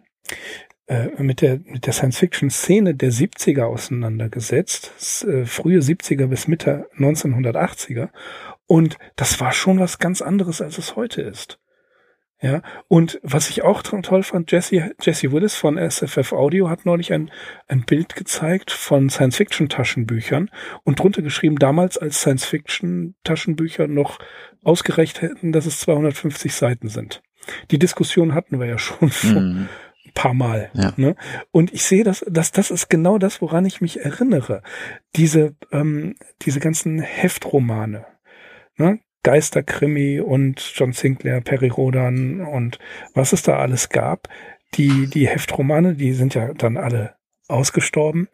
[0.87, 8.09] äh, mit der, mit der Science-Fiction-Szene der 70er auseinandergesetzt, äh, frühe 70er bis Mitte 1980er.
[8.67, 11.59] Und das war schon was ganz anderes, als es heute ist.
[12.41, 17.13] Ja, und was ich auch toll fand, Jesse, Jesse Willis von SFF Audio hat neulich
[17.13, 17.31] ein,
[17.67, 20.51] ein Bild gezeigt von Science-Fiction-Taschenbüchern
[20.83, 24.19] und drunter geschrieben, damals als Science-Fiction-Taschenbücher noch
[24.63, 27.23] ausgereicht hätten, dass es 250 Seiten sind.
[27.71, 29.69] Die Diskussion hatten wir ja schon vor mm.
[30.05, 30.71] ein paar Mal.
[30.73, 30.91] Ja.
[30.97, 31.15] Ne?
[31.51, 34.61] Und ich sehe, dass, dass das ist genau das, woran ich mich erinnere.
[35.15, 38.05] Diese, ähm, diese ganzen Heftromane.
[38.75, 38.99] Ne?
[39.25, 42.77] Geisterkrimi und John Sinclair, Perry Rodan und
[43.15, 44.29] was es da alles gab.
[44.75, 47.15] Die, die Heftromane, die sind ja dann alle
[47.47, 48.27] ausgestorben,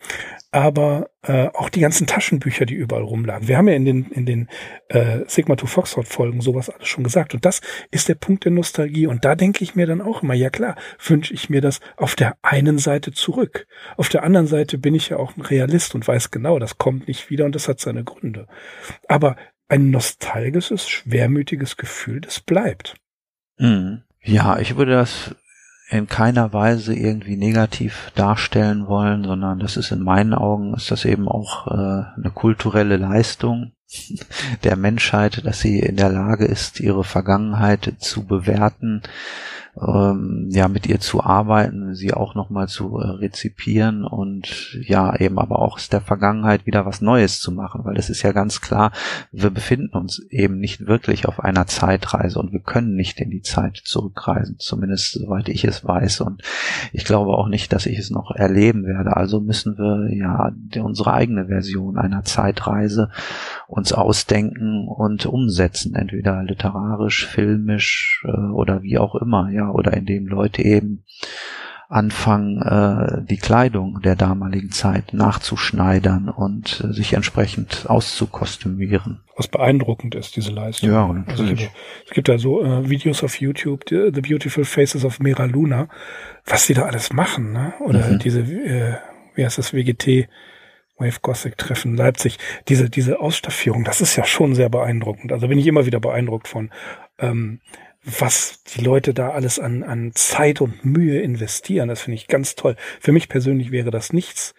[0.51, 3.47] aber äh, auch die ganzen Taschenbücher, die überall rumlagen.
[3.47, 4.49] Wir haben ja in den in den
[4.89, 7.61] äh, Sigma to Foxtrot Folgen sowas alles schon gesagt und das
[7.91, 10.75] ist der Punkt der Nostalgie und da denke ich mir dann auch immer, ja klar,
[11.05, 13.65] wünsche ich mir das auf der einen Seite zurück.
[13.95, 17.07] Auf der anderen Seite bin ich ja auch ein Realist und weiß genau, das kommt
[17.07, 18.47] nicht wieder und das hat seine Gründe.
[19.07, 19.37] Aber
[19.71, 22.95] ein nostalgisches, schwermütiges Gefühl, das bleibt.
[23.57, 24.03] Mhm.
[24.21, 25.35] Ja, ich würde das
[25.89, 31.05] in keiner Weise irgendwie negativ darstellen wollen, sondern das ist in meinen Augen, ist das
[31.05, 31.71] eben auch äh,
[32.17, 33.71] eine kulturelle Leistung
[34.63, 39.01] der Menschheit, dass sie in der Lage ist, ihre Vergangenheit zu bewerten,
[39.79, 45.39] ähm, ja mit ihr zu arbeiten, sie auch nochmal zu äh, rezipieren und ja eben
[45.39, 48.59] aber auch aus der Vergangenheit wieder was Neues zu machen, weil es ist ja ganz
[48.59, 48.91] klar,
[49.31, 53.41] wir befinden uns eben nicht wirklich auf einer Zeitreise und wir können nicht in die
[53.41, 56.41] Zeit zurückreisen, zumindest soweit ich es weiß und
[56.91, 59.15] ich glaube auch nicht, dass ich es noch erleben werde.
[59.15, 60.51] Also müssen wir ja
[60.83, 63.09] unsere eigene Version einer Zeitreise
[63.71, 69.49] uns ausdenken und umsetzen, entweder literarisch, filmisch äh, oder wie auch immer.
[69.49, 71.03] Ja, oder indem Leute eben
[71.87, 79.19] anfangen, äh, die Kleidung der damaligen Zeit nachzuschneidern und äh, sich entsprechend auszukostümieren.
[79.35, 80.89] Was beeindruckend ist, diese Leistung.
[80.89, 81.49] Ja, natürlich.
[81.51, 81.71] Also,
[82.05, 85.89] es gibt ja so äh, Videos auf YouTube, The, Beautiful Faces of Mira Luna,
[86.45, 87.73] was die da alles machen, ne?
[87.81, 88.19] Oder mhm.
[88.19, 88.95] diese, äh,
[89.35, 90.29] wie heißt das, WGT,
[91.01, 92.37] Wave Gothic Treffen Leipzig,
[92.69, 95.31] diese, diese Ausstaffierung, das ist ja schon sehr beeindruckend.
[95.31, 96.71] Also bin ich immer wieder beeindruckt von.
[97.19, 97.59] Ähm,
[98.03, 101.87] was die Leute da alles an, an Zeit und Mühe investieren.
[101.87, 102.75] Das finde ich ganz toll.
[102.99, 104.55] Für mich persönlich wäre das nichts,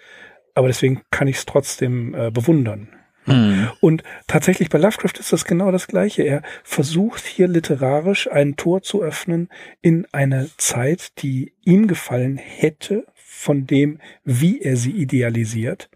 [0.54, 2.88] aber deswegen kann ich es trotzdem äh, bewundern.
[3.26, 3.70] Mhm.
[3.80, 6.22] Und tatsächlich bei Lovecraft ist das genau das Gleiche.
[6.22, 9.48] Er versucht hier literarisch ein Tor zu öffnen
[9.80, 15.88] in eine Zeit, die ihm gefallen hätte, von dem, wie er sie idealisiert.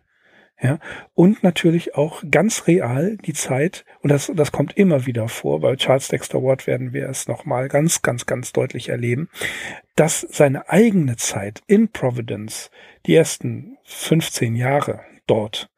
[0.61, 0.79] Ja,
[1.13, 5.77] und natürlich auch ganz real die Zeit, und das, das kommt immer wieder vor, bei
[5.77, 9.29] Charles Dexter Ward werden wir es nochmal ganz, ganz, ganz deutlich erleben,
[9.97, 12.71] dass seine eigene Zeit in Providence,
[13.05, 15.69] die ersten 15 Jahre dort,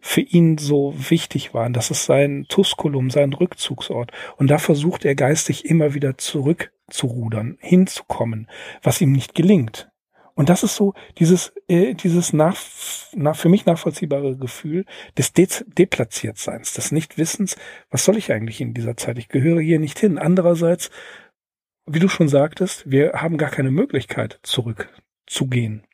[0.00, 1.74] für ihn so wichtig waren.
[1.74, 4.10] Das ist sein Tusculum, sein Rückzugsort.
[4.36, 8.48] Und da versucht er geistig immer wieder zurückzurudern, hinzukommen,
[8.82, 9.91] was ihm nicht gelingt.
[10.34, 12.56] Und das ist so dieses, äh, dieses nach,
[13.14, 14.84] nach, für mich nachvollziehbare Gefühl
[15.18, 17.56] des De Deplatziertseins, des Nichtwissens,
[17.90, 19.18] was soll ich eigentlich in dieser Zeit?
[19.18, 20.18] Ich gehöre hier nicht hin.
[20.18, 20.90] Andererseits,
[21.86, 25.84] wie du schon sagtest, wir haben gar keine Möglichkeit, zurückzugehen.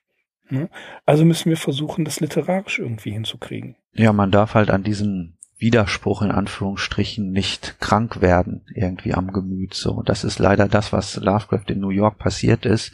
[0.51, 0.69] Ne?
[1.05, 3.77] Also müssen wir versuchen, das literarisch irgendwie hinzukriegen.
[3.95, 9.75] Ja, man darf halt an diesen Widerspruch in Anführungsstrichen nicht krank werden irgendwie am Gemüt.
[9.75, 12.93] So, das ist leider das, was Lovecraft in New York passiert ist.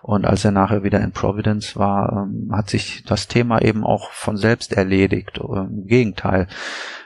[0.00, 4.10] Und als er nachher wieder in Providence war, ähm, hat sich das Thema eben auch
[4.12, 5.38] von selbst erledigt.
[5.38, 6.46] Im Gegenteil,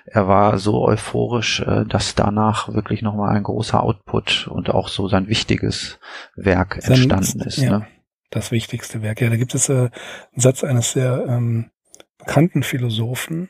[0.04, 5.08] er war so euphorisch, äh, dass danach wirklich nochmal ein großer Output und auch so
[5.08, 5.98] sein wichtiges
[6.36, 7.56] Werk entstanden ist.
[7.56, 7.86] Ja, ne?
[8.30, 9.22] Das wichtigste Werk.
[9.22, 9.90] Ja, da gibt es äh, einen
[10.36, 11.70] Satz eines sehr ähm,
[12.18, 13.48] bekannten Philosophen,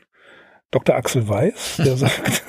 [0.71, 0.95] Dr.
[0.95, 2.43] Axel Weiß, der sagt,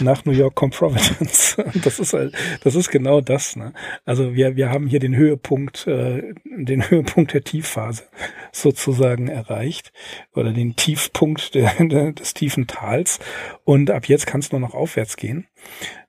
[0.00, 1.56] nach New York kommt Providence.
[1.82, 3.56] Das ist halt, das ist genau das.
[3.56, 3.72] Ne?
[4.04, 8.04] Also wir, wir haben hier den Höhepunkt, äh, den Höhepunkt der Tiefphase
[8.52, 9.92] sozusagen erreicht
[10.34, 13.20] oder den Tiefpunkt der, der, des tiefen Tals.
[13.64, 15.46] Und ab jetzt kann es nur noch aufwärts gehen.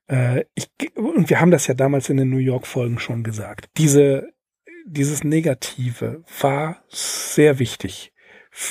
[0.07, 3.69] Äh, ich, und wir haben das ja damals in den New York Folgen schon gesagt.
[3.77, 4.29] Diese,
[4.85, 8.13] dieses Negative war sehr wichtig,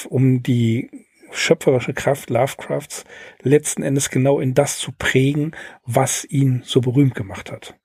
[0.09, 1.06] um die
[1.37, 3.05] schöpferische Kraft Lovecrafts
[3.43, 5.53] letzten Endes genau in das zu prägen,
[5.85, 7.79] was ihn so berühmt gemacht hat.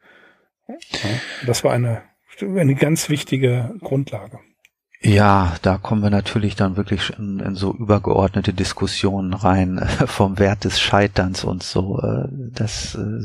[1.45, 2.03] Das war eine,
[2.39, 4.39] eine ganz wichtige Grundlage.
[5.03, 10.37] Ja, da kommen wir natürlich dann wirklich in, in so übergeordnete Diskussionen rein äh, vom
[10.37, 11.99] Wert des Scheiterns und so.
[11.99, 13.17] Äh, das äh,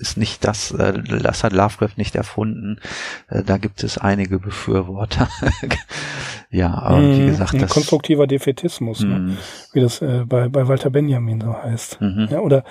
[0.00, 2.80] ist nicht das, das hat Lovecraft nicht erfunden.
[3.28, 5.28] Da gibt es einige Befürworter.
[6.50, 9.18] ja, aber wie mhm, gesagt, das konstruktiver Defetismus, ne?
[9.18, 9.36] Mhm.
[9.72, 12.00] wie das bei, bei Walter Benjamin so heißt.
[12.00, 12.28] Mhm.
[12.30, 12.64] Ja, oder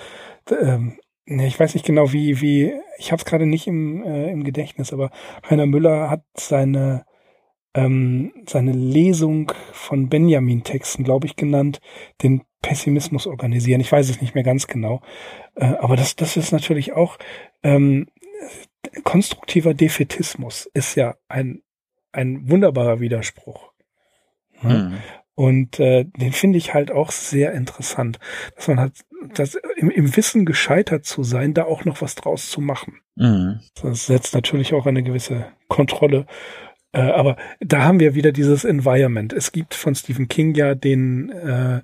[0.60, 4.44] ähm, ich weiß nicht genau, wie, wie, ich habe es gerade nicht im, äh, im
[4.44, 5.10] Gedächtnis, aber
[5.48, 7.04] Heiner Müller hat seine
[7.74, 11.80] ähm, seine Lesung von Benjamin-Texten, glaube ich, genannt,
[12.22, 13.80] den Pessimismus organisieren.
[13.80, 15.02] Ich weiß es nicht mehr ganz genau.
[15.54, 17.18] Äh, aber das, das ist natürlich auch
[17.62, 18.06] ähm,
[19.04, 21.62] konstruktiver Defetismus ist ja ein,
[22.12, 23.72] ein wunderbarer Widerspruch.
[24.62, 24.74] Ne?
[24.74, 24.98] Mhm.
[25.34, 28.18] Und äh, den finde ich halt auch sehr interessant,
[28.54, 28.92] dass man halt
[29.34, 33.00] das im, im Wissen gescheitert zu sein, da auch noch was draus zu machen.
[33.16, 33.60] Mhm.
[33.80, 36.26] Das setzt natürlich auch eine gewisse Kontrolle
[36.92, 39.32] Äh, aber da haben wir wieder dieses Environment.
[39.32, 41.80] Es gibt von Stephen King ja den, äh,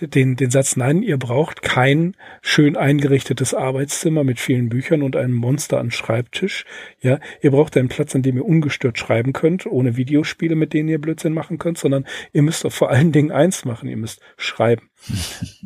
[0.00, 5.34] den, den Satz, nein, ihr braucht kein schön eingerichtetes Arbeitszimmer mit vielen Büchern und einem
[5.34, 6.64] Monster an Schreibtisch.
[7.00, 10.88] Ja, ihr braucht einen Platz, an dem ihr ungestört schreiben könnt, ohne Videospiele, mit denen
[10.88, 14.91] ihr Blödsinn machen könnt, sondern ihr müsst vor allen Dingen eins machen, ihr müsst schreiben.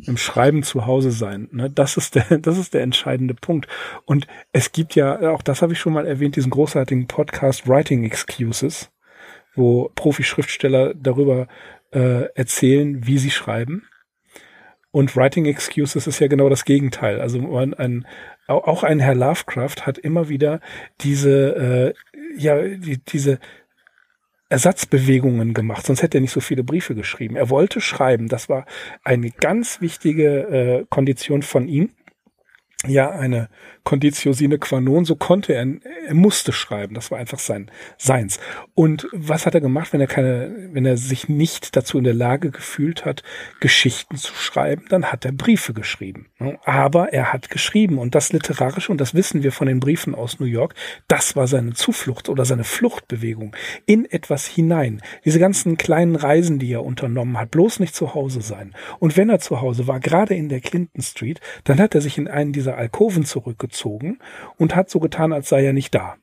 [0.05, 1.49] Im Schreiben zu Hause sein.
[1.51, 1.69] Ne?
[1.69, 3.67] Das ist der, das ist der entscheidende Punkt.
[4.05, 8.03] Und es gibt ja, auch das habe ich schon mal erwähnt, diesen großartigen Podcast Writing
[8.03, 8.91] Excuses,
[9.55, 11.47] wo Profi-Schriftsteller darüber
[11.91, 13.87] äh, erzählen, wie sie schreiben.
[14.91, 17.21] Und Writing Excuses ist ja genau das Gegenteil.
[17.21, 18.07] Also man, ein,
[18.47, 20.59] auch ein Herr Lovecraft hat immer wieder
[21.01, 21.93] diese, äh,
[22.37, 23.39] ja, die, diese
[24.49, 27.35] Ersatzbewegungen gemacht, sonst hätte er nicht so viele Briefe geschrieben.
[27.35, 28.65] Er wollte schreiben, das war
[29.03, 31.91] eine ganz wichtige äh, Kondition von ihm
[32.85, 33.49] ja eine
[33.87, 35.65] Conditio sine qua non, so konnte er,
[36.07, 38.37] er musste schreiben, das war einfach sein Seins.
[38.75, 42.13] Und was hat er gemacht, wenn er keine, wenn er sich nicht dazu in der
[42.13, 43.23] Lage gefühlt hat,
[43.61, 46.27] Geschichten zu schreiben, dann hat er Briefe geschrieben.
[46.65, 50.41] Aber er hat geschrieben und das literarische, und das wissen wir von den Briefen aus
[50.41, 50.75] New York,
[51.07, 55.01] das war seine Zuflucht oder seine Fluchtbewegung in etwas hinein.
[55.23, 58.75] Diese ganzen kleinen Reisen, die er unternommen hat, bloß nicht zu Hause sein.
[58.99, 62.17] Und wenn er zu Hause war, gerade in der Clinton Street, dann hat er sich
[62.17, 66.15] in einen dieser Alkoven zurückgezogen und hat so getan, als sei er nicht da.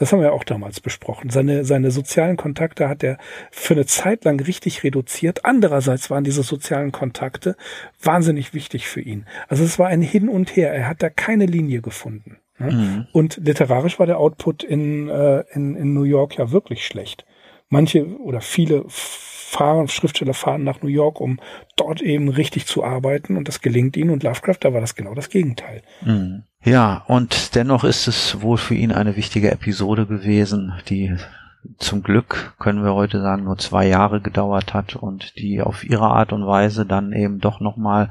[0.00, 1.28] Das haben wir auch damals besprochen.
[1.28, 3.18] Seine, seine sozialen Kontakte hat er
[3.50, 5.44] für eine Zeit lang richtig reduziert.
[5.44, 7.54] Andererseits waren diese sozialen Kontakte
[8.02, 9.26] wahnsinnig wichtig für ihn.
[9.48, 10.72] Also es war ein Hin und Her.
[10.72, 12.38] Er hat da keine Linie gefunden.
[12.58, 12.72] Ne?
[12.72, 13.06] Mhm.
[13.12, 17.26] Und literarisch war der Output in, äh, in, in New York ja wirklich schlecht.
[17.68, 18.86] Manche oder viele
[19.50, 21.40] fahren, Schriftsteller fahren nach New York, um
[21.76, 25.14] dort eben richtig zu arbeiten und das gelingt ihnen und Lovecraft, da war das genau
[25.14, 25.82] das Gegenteil.
[26.02, 26.44] Mhm.
[26.62, 31.16] Ja, und dennoch ist es wohl für ihn eine wichtige Episode gewesen, die
[31.78, 36.06] zum Glück können wir heute sagen nur zwei Jahre gedauert hat und die auf ihre
[36.06, 38.10] Art und Weise dann eben doch nochmal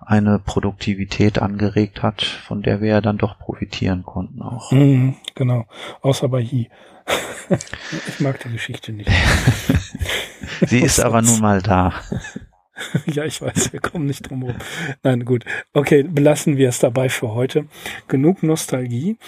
[0.00, 4.72] eine Produktivität angeregt hat, von der wir ja dann doch profitieren konnten auch.
[4.72, 5.66] Mhm, genau,
[6.00, 6.70] außer bei He.
[8.08, 9.10] ich mag die Geschichte nicht.
[10.66, 11.92] Sie ist aber nun mal da.
[13.06, 14.60] ja, ich weiß, wir kommen nicht drum herum.
[15.02, 15.44] Nein, gut.
[15.72, 17.66] Okay, belassen wir es dabei für heute.
[18.08, 19.18] Genug Nostalgie.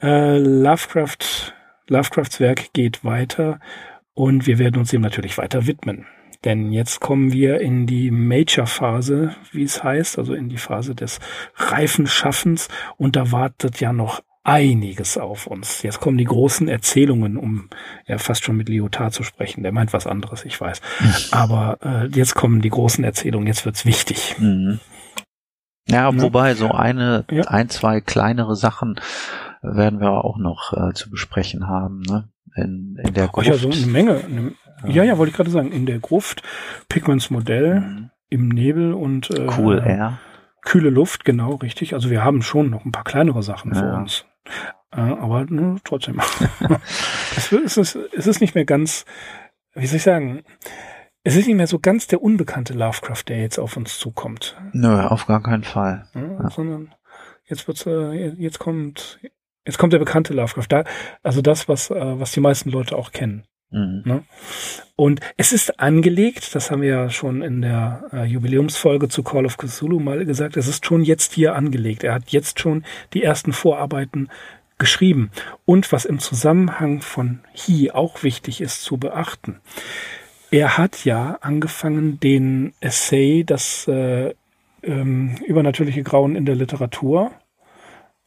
[0.00, 1.52] Äh, Lovecraft,
[1.90, 3.60] Lovecrafts Werk geht weiter
[4.14, 6.06] und wir werden uns ihm natürlich weiter widmen.
[6.44, 11.20] Denn jetzt kommen wir in die Major-Phase, wie es heißt, also in die Phase des
[11.56, 15.82] reifen Schaffens und da wartet ja noch einiges auf uns.
[15.82, 17.68] Jetzt kommen die großen Erzählungen, um
[18.06, 19.62] ja fast schon mit Lyotard zu sprechen.
[19.62, 20.80] Der meint was anderes, ich weiß.
[21.30, 24.36] Aber äh, jetzt kommen die großen Erzählungen, jetzt wird's wichtig.
[24.38, 24.80] Mhm.
[25.88, 27.44] Ja, ja, wobei so eine, ja.
[27.44, 28.98] ein, zwei kleinere Sachen
[29.62, 32.28] werden wir auch noch äh, zu besprechen haben, ne?
[32.56, 33.46] In, in der Gruft.
[33.46, 34.24] Ja, so eine Menge.
[34.24, 34.52] Eine,
[34.86, 35.70] ja, ja, wollte ich gerade sagen.
[35.70, 36.42] In der Gruft,
[36.88, 38.10] Pigments Modell, mhm.
[38.28, 40.18] im Nebel und äh, Cool Air.
[40.62, 41.94] Kühle Luft, genau, richtig.
[41.94, 43.80] Also wir haben schon noch ein paar kleinere Sachen ja.
[43.80, 44.26] vor uns.
[44.92, 46.20] Äh, aber ne, trotzdem.
[47.36, 49.04] es, ist, es ist nicht mehr ganz,
[49.74, 50.42] wie soll ich sagen,
[51.22, 54.56] es ist nicht mehr so ganz der unbekannte Lovecraft, der jetzt auf uns zukommt.
[54.72, 56.06] Nö, auf gar keinen Fall.
[56.14, 56.50] Ja, ja.
[56.50, 56.94] Sondern
[57.44, 59.20] jetzt wird's, äh, jetzt kommt,
[59.66, 60.66] jetzt kommt der bekannte Lovecraft.
[60.68, 60.84] Da,
[61.22, 63.44] also das, was, äh, was die meisten Leute auch kennen.
[63.70, 64.02] Mhm.
[64.04, 64.22] Ne?
[64.96, 69.46] Und es ist angelegt, das haben wir ja schon in der äh, Jubiläumsfolge zu Call
[69.46, 72.04] of Cthulhu mal gesagt, es ist schon jetzt hier angelegt.
[72.04, 72.84] Er hat jetzt schon
[73.14, 74.28] die ersten Vorarbeiten
[74.78, 75.30] geschrieben.
[75.64, 79.60] Und was im Zusammenhang von He auch wichtig ist zu beachten.
[80.50, 84.34] Er hat ja angefangen, den Essay, das äh,
[84.82, 87.30] ähm, übernatürliche Grauen in der Literatur,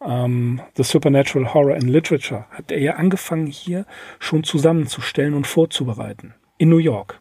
[0.06, 3.86] ähm, The Supernatural Horror in Literature, hat er ja angefangen, hier
[4.20, 6.34] schon zusammenzustellen und vorzubereiten.
[6.58, 7.20] In New York.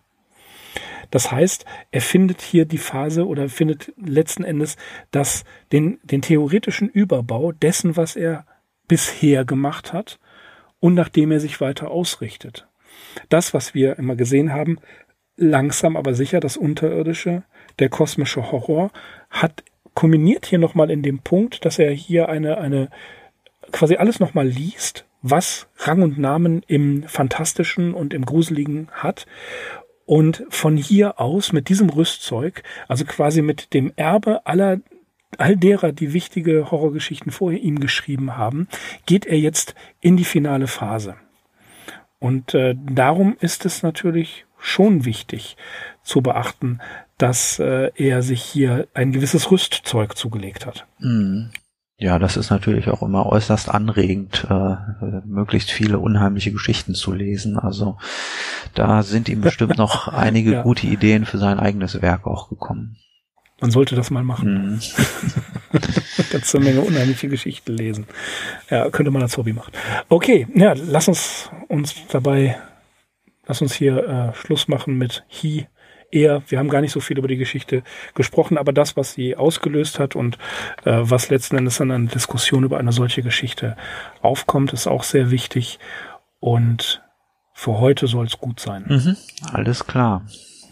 [1.11, 4.77] Das heißt, er findet hier die Phase oder findet letzten Endes
[5.11, 8.47] das, den, den theoretischen Überbau dessen, was er
[8.89, 10.19] bisher gemacht hat
[10.81, 12.67] und nachdem er sich weiter ausrichtet.
[13.29, 14.79] Das, was wir immer gesehen haben,
[15.37, 17.43] langsam aber sicher das Unterirdische,
[17.79, 18.91] der kosmische Horror,
[19.31, 19.65] hat
[19.95, 22.89] kombiniert hier nochmal in dem Punkt, dass er hier eine, eine,
[23.73, 29.27] quasi alles nochmal liest, was Rang und Namen im Fantastischen und im Gruseligen hat.
[30.05, 34.81] Und von hier aus mit diesem Rüstzeug, also quasi mit dem Erbe aller
[35.39, 38.69] all derer, die wichtige Horrorgeschichten vor ihm geschrieben haben,
[39.07, 41.17] geht er jetzt in die finale Phase.
[42.19, 45.57] Und äh, darum ist es natürlich schon wichtig
[46.03, 46.81] zu beachten,
[47.23, 50.89] dass äh, er sich hier ein gewisses Rüstzeug zugelegt hat.
[50.99, 51.51] Mhm.
[51.97, 54.75] Ja, das ist natürlich auch immer äußerst anregend, äh,
[55.25, 57.61] möglichst viele unheimliche Geschichten zu lesen.
[57.61, 57.97] Also
[58.75, 60.63] da sind ihm bestimmt noch einige ja.
[60.63, 62.97] gute Ideen für sein eigenes Werk auch gekommen.
[63.61, 64.73] Man sollte das mal machen.
[64.73, 64.81] Mhm.
[66.33, 68.07] Ganz eine Menge unheimliche Geschichten lesen.
[68.69, 69.71] Ja, könnte man als Hobby machen.
[70.09, 72.59] Okay, ja, lass uns uns dabei,
[73.47, 75.69] lass uns hier äh, Schluss machen mit He
[76.13, 77.83] eher, wir haben gar nicht so viel über die Geschichte
[78.15, 80.39] gesprochen, aber das, was sie ausgelöst hat und
[80.85, 83.77] äh, was letzten Endes dann eine Diskussion über eine solche Geschichte
[84.21, 85.79] aufkommt, ist auch sehr wichtig.
[86.39, 87.03] Und
[87.55, 88.85] für heute soll es gut sein.
[88.89, 89.17] Mhm,
[89.53, 90.25] alles klar.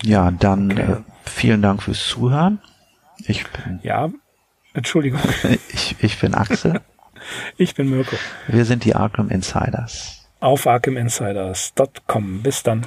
[0.03, 0.93] Ja, dann okay.
[0.93, 2.61] äh, vielen Dank fürs Zuhören.
[3.27, 3.81] Ich bin.
[3.83, 4.11] Ja,
[4.75, 5.21] Entschuldigung.
[5.73, 6.81] Ich, ich bin Axel.
[7.57, 8.17] ich bin Mirko.
[8.49, 10.29] Wir sind die Arkham Insiders.
[10.41, 12.43] Auf arkhaminsiders.com.
[12.43, 12.87] Bis dann.